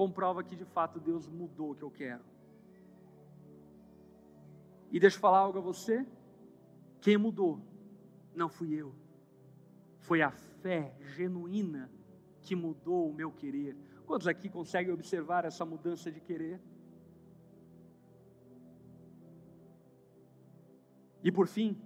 comprova 0.01 0.43
que 0.43 0.57
de 0.57 0.65
fato 0.65 0.99
Deus 0.99 1.29
mudou 1.29 1.73
o 1.73 1.75
que 1.75 1.83
eu 1.83 1.91
quero. 1.91 2.25
E 4.91 4.99
deixa 4.99 5.17
eu 5.17 5.21
falar 5.21 5.41
algo 5.41 5.59
a 5.59 5.61
você: 5.61 6.07
quem 7.03 7.19
mudou 7.19 7.61
não 8.35 8.49
fui 8.49 8.73
eu, 8.73 8.95
foi 9.99 10.23
a 10.23 10.31
fé 10.31 10.97
genuína 11.01 11.91
que 12.41 12.57
mudou 12.57 13.11
o 13.11 13.13
meu 13.13 13.31
querer. 13.31 13.77
Quantos 14.07 14.27
aqui 14.27 14.49
conseguem 14.49 14.91
observar 14.91 15.45
essa 15.45 15.67
mudança 15.67 16.11
de 16.11 16.19
querer? 16.19 16.59
E 21.23 21.31
por 21.31 21.47
fim, 21.47 21.79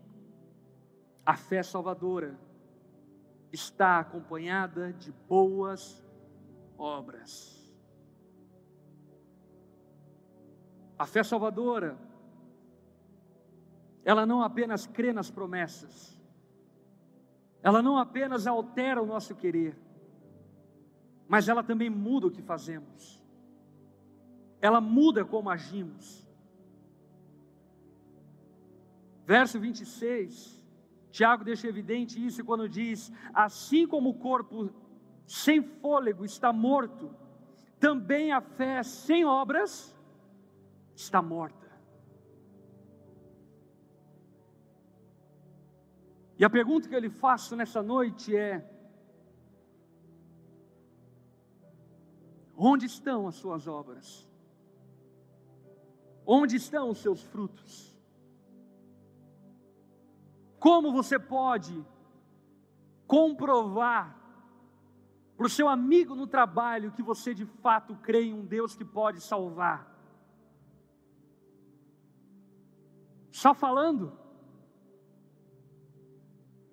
a 1.27 1.37
fé 1.37 1.65
salvadora 1.65 2.39
está 3.51 3.99
acompanhada 3.99 4.93
de 4.93 5.11
boas 5.11 6.07
obras. 6.79 7.53
A 10.99 11.07
fé 11.07 11.22
salvadora, 11.22 11.99
ela 14.05 14.24
não 14.24 14.42
apenas 14.42 14.86
crê 14.86 15.12
nas 15.12 15.30
promessas, 15.30 16.20
ela 17.62 17.82
não 17.82 17.99
apenas 17.99 18.47
altera 18.47 19.03
o 19.03 19.07
nosso 19.07 19.34
querer, 19.34 19.76
mas 21.26 21.49
ela 21.49 21.62
também 21.62 21.90
muda 21.90 22.26
o 22.26 22.30
que 22.30 22.42
fazemos, 22.42 23.22
ela 24.61 24.80
muda 24.80 25.24
como 25.24 25.51
agimos. 25.51 26.24
Verso 29.26 29.59
26, 29.59 30.62
Tiago 31.11 31.45
deixa 31.45 31.66
evidente 31.66 32.24
isso 32.24 32.45
quando 32.45 32.68
diz: 32.68 33.11
Assim 33.32 33.86
como 33.86 34.11
o 34.11 34.18
corpo 34.18 34.70
sem 35.26 35.62
fôlego 35.62 36.24
está 36.24 36.53
morto, 36.53 37.11
também 37.80 38.32
a 38.32 38.40
fé 38.40 38.82
sem 38.82 39.24
obras 39.24 39.93
está 40.95 41.20
morta. 41.20 41.64
E 46.38 46.45
a 46.45 46.51
pergunta 46.51 46.88
que 46.88 46.95
eu 46.95 47.01
lhe 47.01 47.11
faço 47.11 47.55
nessa 47.55 47.82
noite 47.82 48.36
é: 48.36 48.68
Onde 52.57 52.86
estão 52.86 53.26
as 53.26 53.36
suas 53.36 53.66
obras? 53.66 54.28
Onde 56.26 56.57
estão 56.57 56.90
os 56.90 56.99
seus 56.99 57.22
frutos? 57.22 57.95
Como 60.59 60.92
você 60.92 61.18
pode 61.18 61.84
comprovar 63.07 64.18
para 65.36 65.47
o 65.47 65.51
seu 65.51 65.68
amigo 65.68 66.14
no 66.14 66.26
trabalho 66.26 66.92
que 66.92 67.03
você 67.03 67.34
de 67.34 67.45
fato 67.45 67.95
crê 67.97 68.24
em 68.24 68.34
um 68.34 68.47
Deus 68.47 68.74
que 68.74 68.84
pode 68.84 69.20
salvar? 69.20 69.93
Só 73.45 73.53
falando? 73.53 74.18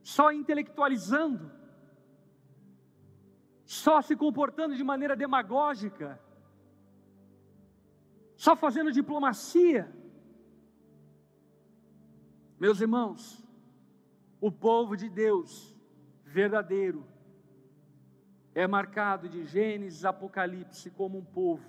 Só 0.01 0.31
intelectualizando? 0.31 1.51
só 3.71 4.01
se 4.01 4.17
comportando 4.17 4.75
de 4.75 4.83
maneira 4.83 5.15
demagógica, 5.15 6.19
só 8.35 8.53
fazendo 8.53 8.91
diplomacia. 8.91 9.89
Meus 12.59 12.81
irmãos, 12.81 13.41
o 14.41 14.51
povo 14.51 14.97
de 14.97 15.07
Deus 15.07 15.73
verdadeiro 16.25 17.07
é 18.53 18.67
marcado 18.67 19.29
de 19.29 19.45
Gênesis 19.45 20.03
Apocalipse 20.03 20.91
como 20.91 21.17
um 21.19 21.25
povo 21.25 21.65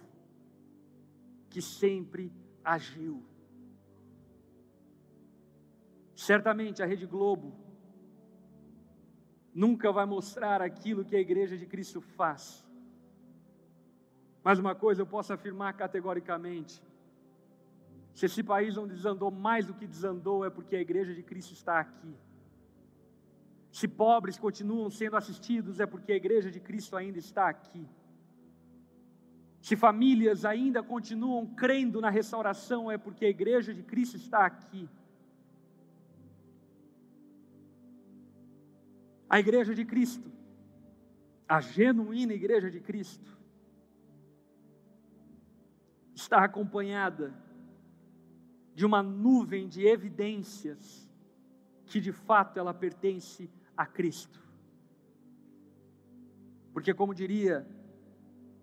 que 1.48 1.62
sempre 1.62 2.32
agiu. 2.64 3.32
Certamente 6.29 6.81
a 6.81 6.87
Rede 6.87 7.07
Globo 7.14 7.49
nunca 9.53 9.91
vai 9.91 10.07
mostrar 10.07 10.62
aquilo 10.62 11.05
que 11.05 11.16
a 11.16 11.20
igreja 11.27 11.57
de 11.59 11.66
Cristo 11.66 12.01
faz. 12.01 12.43
Mas 14.45 14.61
uma 14.61 14.75
coisa 14.83 15.03
eu 15.03 15.07
posso 15.14 15.33
afirmar 15.33 15.73
categoricamente: 15.73 16.81
se 18.14 18.27
esse 18.27 18.43
país 18.53 18.77
não 18.77 18.87
desandou 18.87 19.33
mais 19.33 19.66
do 19.66 19.75
que 19.75 19.85
desandou, 19.85 20.45
é 20.45 20.51
porque 20.51 20.77
a 20.77 20.81
igreja 20.81 21.12
de 21.12 21.25
Cristo 21.25 21.55
está 21.55 21.81
aqui. 21.81 22.14
Se 23.73 23.89
pobres 23.89 24.39
continuam 24.39 24.91
sendo 24.91 25.16
assistidos, 25.16 25.81
é 25.81 25.87
porque 25.87 26.12
a 26.12 26.20
igreja 26.23 26.53
de 26.53 26.61
Cristo 26.61 26.97
ainda 26.97 27.18
está 27.18 27.49
aqui. 27.49 27.85
Se 29.61 29.75
famílias 29.75 30.45
ainda 30.45 30.85
continuam 30.85 31.45
crendo 31.47 32.01
na 32.01 32.11
restauração, 32.11 32.89
é 32.89 32.97
porque 32.97 33.25
a 33.25 33.31
igreja 33.31 33.75
de 33.75 33.83
Cristo 33.83 34.16
está 34.16 34.47
aqui. 34.47 34.89
A 39.33 39.41
igreja 39.41 39.74
de 39.74 39.83
Cristo, 39.83 40.30
a 41.49 41.59
genuína 41.59 42.35
igreja 42.35 42.70
de 42.70 42.78
Cristo, 42.80 43.35
está 46.14 46.45
acompanhada 46.45 47.33
de 48.74 48.85
uma 48.85 49.03
nuvem 49.03 49.66
de 49.66 49.87
evidências 49.87 51.11
que 51.87 51.99
de 51.99 52.12
fato 52.12 52.59
ela 52.59 52.74
pertence 52.74 53.51
a 53.74 53.87
Cristo. 53.87 54.39
Porque, 56.70 56.93
como 56.93 57.14
diria 57.14 57.66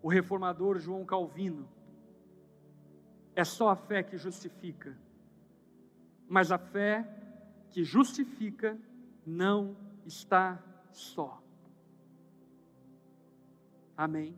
o 0.04 0.08
reformador 0.08 0.78
João 0.78 1.04
Calvino, 1.04 1.68
é 3.36 3.44
só 3.44 3.70
a 3.70 3.76
fé 3.76 4.04
que 4.04 4.18
justifica, 4.18 4.96
mas 6.28 6.52
a 6.52 6.60
fé 6.60 7.12
que 7.72 7.84
justifica 7.84 8.78
não 9.26 9.89
está 10.10 10.62
só. 10.92 11.42
Amém. 13.96 14.36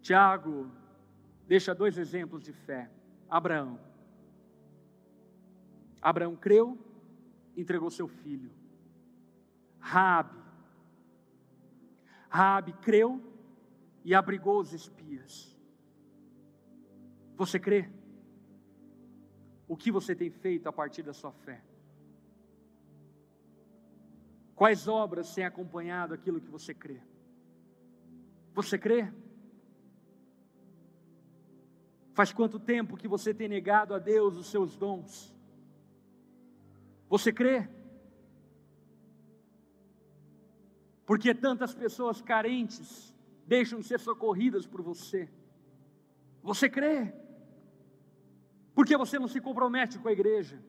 Tiago 0.00 0.70
deixa 1.46 1.74
dois 1.74 1.98
exemplos 1.98 2.42
de 2.42 2.52
fé. 2.52 2.90
Abraão. 3.28 3.78
Abraão 6.00 6.34
creu, 6.36 6.78
entregou 7.56 7.90
seu 7.90 8.08
filho. 8.08 8.50
Rabi. 9.78 10.38
Rabi 12.28 12.72
creu 12.74 13.20
e 14.04 14.14
abrigou 14.14 14.60
os 14.60 14.72
espias. 14.72 15.58
Você 17.36 17.58
crê? 17.58 17.90
O 19.66 19.76
que 19.76 19.90
você 19.90 20.14
tem 20.14 20.30
feito 20.30 20.68
a 20.68 20.72
partir 20.72 21.02
da 21.02 21.12
sua 21.12 21.32
fé? 21.32 21.69
Quais 24.60 24.86
obras 24.86 25.34
têm 25.34 25.46
acompanhado 25.46 26.12
aquilo 26.12 26.38
que 26.38 26.50
você 26.50 26.74
crê? 26.74 27.00
Você 28.52 28.76
crê? 28.76 29.10
Faz 32.12 32.30
quanto 32.30 32.60
tempo 32.60 32.98
que 32.98 33.08
você 33.08 33.32
tem 33.32 33.48
negado 33.48 33.94
a 33.94 33.98
Deus 33.98 34.36
os 34.36 34.48
seus 34.48 34.76
dons? 34.76 35.34
Você 37.08 37.32
crê? 37.32 37.70
Porque 41.06 41.34
tantas 41.34 41.74
pessoas 41.74 42.20
carentes 42.20 43.16
deixam 43.46 43.80
de 43.80 43.86
ser 43.86 43.98
socorridas 43.98 44.66
por 44.66 44.82
você. 44.82 45.26
Você 46.42 46.68
crê? 46.68 47.14
Porque 48.74 48.94
você 48.94 49.18
não 49.18 49.26
se 49.26 49.40
compromete 49.40 49.98
com 49.98 50.08
a 50.08 50.12
igreja. 50.12 50.62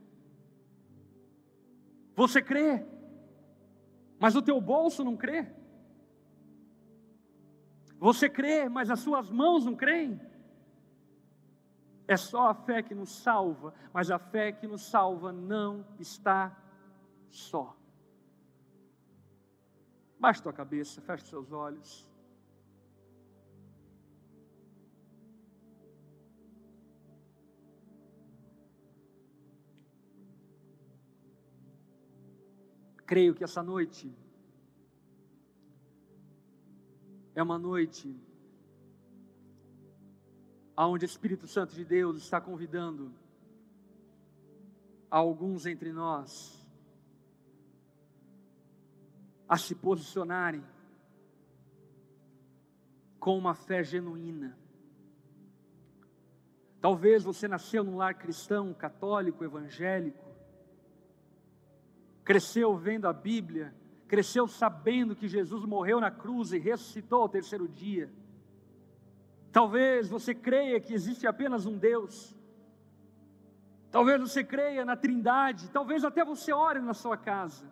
Você 2.16 2.42
crê? 2.42 2.86
Mas 4.22 4.36
o 4.36 4.42
teu 4.42 4.62
bolso 4.62 5.04
não 5.04 5.18
crê? 5.18 5.52
Você 7.98 8.30
crê, 8.30 8.70
mas 8.70 8.92
as 8.92 9.00
suas 9.00 9.32
mãos 9.32 9.66
não 9.66 9.76
creem? 9.76 10.22
É 12.08 12.16
só 12.16 12.50
a 12.50 12.54
fé 12.54 12.84
que 12.84 12.94
nos 12.94 13.10
salva, 13.10 13.74
mas 13.92 14.12
a 14.12 14.20
fé 14.20 14.52
que 14.52 14.68
nos 14.68 14.84
salva 14.84 15.32
não 15.32 15.84
está 16.00 16.56
só. 17.30 17.76
Baixe 20.20 20.44
tua 20.44 20.54
cabeça, 20.54 21.02
feche 21.02 21.26
seus 21.26 21.52
olhos. 21.52 22.08
Creio 33.12 33.36
que 33.36 33.44
essa 33.44 33.62
noite 33.62 34.10
é 37.36 37.44
uma 37.44 37.60
noite 37.60 38.18
aonde 40.78 41.04
o 41.04 41.12
Espírito 41.12 41.46
Santo 41.46 41.76
de 41.76 41.84
Deus 41.84 42.16
está 42.16 42.40
convidando 42.40 43.12
alguns 45.10 45.66
entre 45.66 45.92
nós 45.92 46.66
a 49.46 49.58
se 49.58 49.76
posicionarem 49.76 50.64
com 53.20 53.38
uma 53.38 53.54
fé 53.54 53.84
genuína. 53.84 54.58
Talvez 56.80 57.26
você 57.26 57.46
nasceu 57.46 57.84
num 57.84 57.98
lar 57.98 58.14
cristão, 58.14 58.74
católico, 58.74 59.44
evangélico, 59.44 60.31
cresceu 62.32 62.78
vendo 62.78 63.10
a 63.10 63.12
Bíblia, 63.12 63.76
cresceu 64.08 64.48
sabendo 64.48 65.14
que 65.14 65.28
Jesus 65.28 65.66
morreu 65.66 66.00
na 66.00 66.10
cruz 66.10 66.54
e 66.54 66.58
ressuscitou 66.58 67.24
ao 67.24 67.28
terceiro 67.28 67.68
dia. 67.68 68.10
Talvez 69.52 70.08
você 70.08 70.34
creia 70.34 70.80
que 70.80 70.94
existe 70.94 71.28
apenas 71.28 71.66
um 71.66 71.78
Deus. 71.78 72.34
Talvez 73.92 74.22
você 74.22 74.46
creia 74.46 74.86
na 74.86 74.96
Trindade, 74.96 75.70
talvez 75.72 76.06
até 76.06 76.24
você 76.24 76.54
ore 76.54 76.80
na 76.80 76.94
sua 76.94 77.18
casa. 77.18 77.70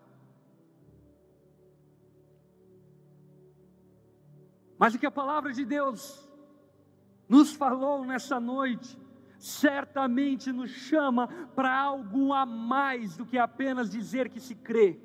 Mas 4.78 4.93
o 4.93 4.99
que 4.99 5.05
a 5.05 5.12
palavra 5.12 5.53
de 5.53 5.64
Deus 5.64 6.30
nos 7.30 7.53
falou 7.53 8.03
nessa 8.03 8.41
noite, 8.41 8.99
certamente 9.40 10.52
nos 10.52 10.70
chama 10.70 11.28
para 11.56 11.74
algo 11.74 12.34
a 12.34 12.46
mais 12.46 13.16
do 13.16 13.26
que 13.26 13.38
apenas 13.38 13.90
dizer 13.90 14.30
que 14.30 14.40
se 14.40 14.54
crê. 14.54 15.00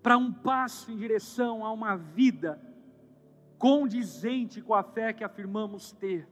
Para 0.00 0.16
um 0.16 0.32
passo 0.32 0.92
em 0.92 0.96
direção 0.96 1.64
a 1.64 1.72
uma 1.72 1.96
vida 1.96 2.60
condizente 3.58 4.62
com 4.62 4.74
a 4.74 4.84
fé 4.84 5.12
que 5.12 5.24
afirmamos 5.24 5.90
ter. 5.92 6.28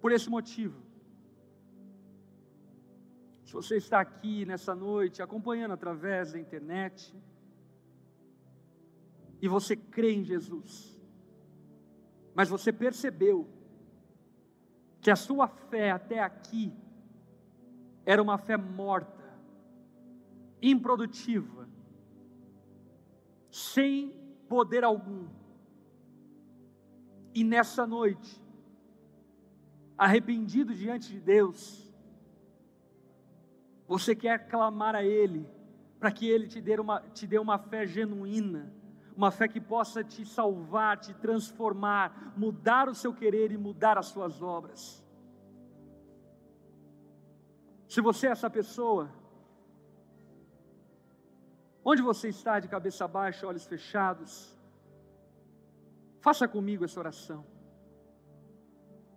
Por 0.00 0.12
esse 0.12 0.30
motivo, 0.30 0.80
se 3.44 3.52
você 3.52 3.78
está 3.78 3.98
aqui 3.98 4.44
nessa 4.44 4.74
noite, 4.74 5.20
acompanhando 5.20 5.72
através 5.72 6.32
da 6.32 6.38
internet, 6.38 7.12
e 9.40 9.48
você 9.48 9.74
crê 9.74 10.12
em 10.12 10.22
Jesus, 10.22 10.97
mas 12.38 12.48
você 12.48 12.72
percebeu 12.72 13.48
que 15.00 15.10
a 15.10 15.16
sua 15.16 15.48
fé 15.48 15.90
até 15.90 16.20
aqui 16.20 16.72
era 18.06 18.22
uma 18.22 18.38
fé 18.38 18.56
morta, 18.56 19.36
improdutiva, 20.62 21.68
sem 23.50 24.14
poder 24.48 24.84
algum. 24.84 25.26
E 27.34 27.42
nessa 27.42 27.84
noite, 27.84 28.40
arrependido 29.96 30.72
diante 30.72 31.08
de 31.12 31.18
Deus, 31.18 31.92
você 33.84 34.14
quer 34.14 34.46
clamar 34.46 34.94
a 34.94 35.02
Ele, 35.02 35.44
para 35.98 36.12
que 36.12 36.28
Ele 36.28 36.46
te 36.46 36.60
dê, 36.60 36.78
uma, 36.78 37.00
te 37.00 37.26
dê 37.26 37.40
uma 37.40 37.58
fé 37.58 37.84
genuína, 37.84 38.72
uma 39.18 39.30
fé 39.38 39.46
que 39.48 39.60
possa 39.60 40.02
te 40.12 40.22
salvar, 40.24 40.94
te 40.98 41.12
transformar, 41.24 42.32
mudar 42.36 42.88
o 42.88 42.94
seu 42.94 43.12
querer 43.12 43.50
e 43.50 43.58
mudar 43.58 43.98
as 43.98 44.06
suas 44.06 44.40
obras. 44.40 45.04
Se 47.88 48.00
você 48.00 48.28
é 48.28 48.30
essa 48.30 48.48
pessoa, 48.48 49.10
onde 51.84 52.00
você 52.00 52.28
está 52.28 52.60
de 52.60 52.68
cabeça 52.68 53.06
baixa, 53.08 53.46
olhos 53.46 53.66
fechados, 53.66 54.32
faça 56.20 56.48
comigo 56.48 56.84
essa 56.84 57.00
oração. 57.00 57.44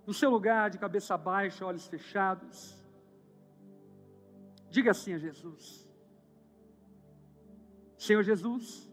No 0.06 0.14
seu 0.14 0.30
lugar, 0.30 0.70
de 0.72 0.80
cabeça 0.80 1.16
baixa, 1.16 1.66
olhos 1.66 1.88
fechados, 1.88 2.82
Diga 4.72 4.92
assim 4.92 5.14
a 5.14 5.18
Jesus: 5.18 5.86
Senhor 7.98 8.24
Jesus, 8.24 8.90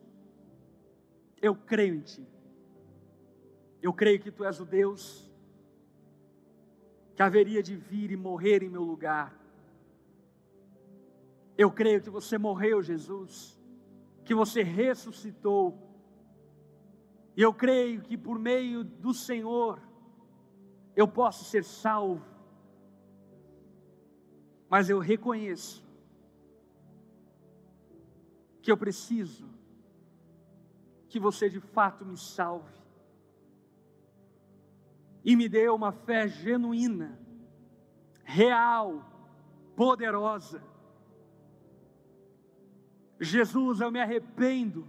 eu 1.41 1.55
creio 1.55 1.95
em 1.95 2.01
Ti. 2.01 2.27
Eu 3.81 3.93
creio 3.93 4.21
que 4.21 4.31
Tu 4.31 4.45
és 4.45 4.61
o 4.61 4.65
Deus 4.65 5.29
que 7.15 7.23
haveria 7.23 7.63
de 7.63 7.77
vir 7.77 8.11
e 8.11 8.17
morrer 8.17 8.63
em 8.63 8.69
meu 8.69 8.83
lugar. 8.83 9.37
Eu 11.57 11.71
creio 11.71 12.01
que 12.01 12.11
você 12.11 12.39
morreu, 12.39 12.81
Jesus, 12.81 13.61
que 14.25 14.35
você 14.35 14.63
ressuscitou. 14.63 15.77
E 17.37 17.43
eu 17.43 17.53
creio 17.53 18.03
que 18.03 18.17
por 18.17 18.39
meio 18.39 18.85
do 18.85 19.13
Senhor 19.13 19.81
eu 20.95 21.09
posso 21.09 21.45
ser 21.45 21.65
salvo 21.65 22.39
mas 24.69 24.91
eu 24.91 24.99
reconheço 24.99 25.87
que 28.61 28.71
eu 28.71 28.77
preciso 28.77 29.49
que 31.09 31.19
você 31.19 31.49
de 31.49 31.61
fato 31.61 32.05
me 32.05 32.17
salve. 32.17 32.79
E 35.25 35.35
me 35.35 35.49
dê 35.49 35.69
uma 35.69 35.93
fé 35.93 36.29
genuína, 36.29 37.19
real, 38.25 39.05
poderosa. 39.75 40.63
Jesus, 43.21 43.81
eu 43.81 43.91
me 43.91 44.01
arrependo 44.01 44.87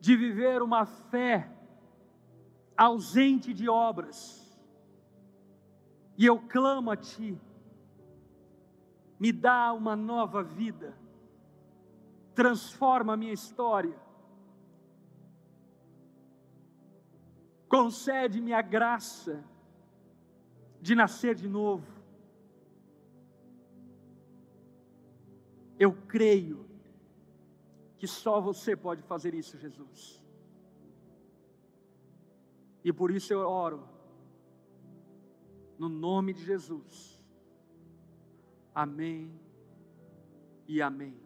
de 0.00 0.16
viver 0.16 0.62
uma 0.62 0.86
fé 0.86 1.50
ausente 2.76 3.52
de 3.52 3.68
obras. 3.68 4.44
E 6.16 6.26
eu 6.26 6.38
clamo 6.38 6.90
a 6.90 6.96
Ti, 6.96 7.38
me 9.18 9.32
dá 9.32 9.72
uma 9.72 9.96
nova 9.96 10.42
vida, 10.42 10.96
transforma 12.34 13.14
a 13.14 13.16
minha 13.16 13.32
história, 13.32 13.96
concede-me 17.68 18.52
a 18.52 18.62
graça 18.62 19.44
de 20.80 20.94
nascer 20.94 21.34
de 21.34 21.48
novo. 21.48 21.86
Eu 25.78 25.92
creio 26.06 26.64
que 27.96 28.06
só 28.06 28.40
você 28.40 28.76
pode 28.76 29.02
fazer 29.02 29.34
isso, 29.34 29.58
Jesus. 29.58 30.22
E 32.84 32.92
por 32.92 33.10
isso 33.10 33.32
eu 33.32 33.40
oro 33.40 33.88
no 35.78 35.88
nome 35.88 36.34
de 36.34 36.44
Jesus. 36.44 37.20
Amém 38.74 39.32
e 40.68 40.82
amém. 40.82 41.23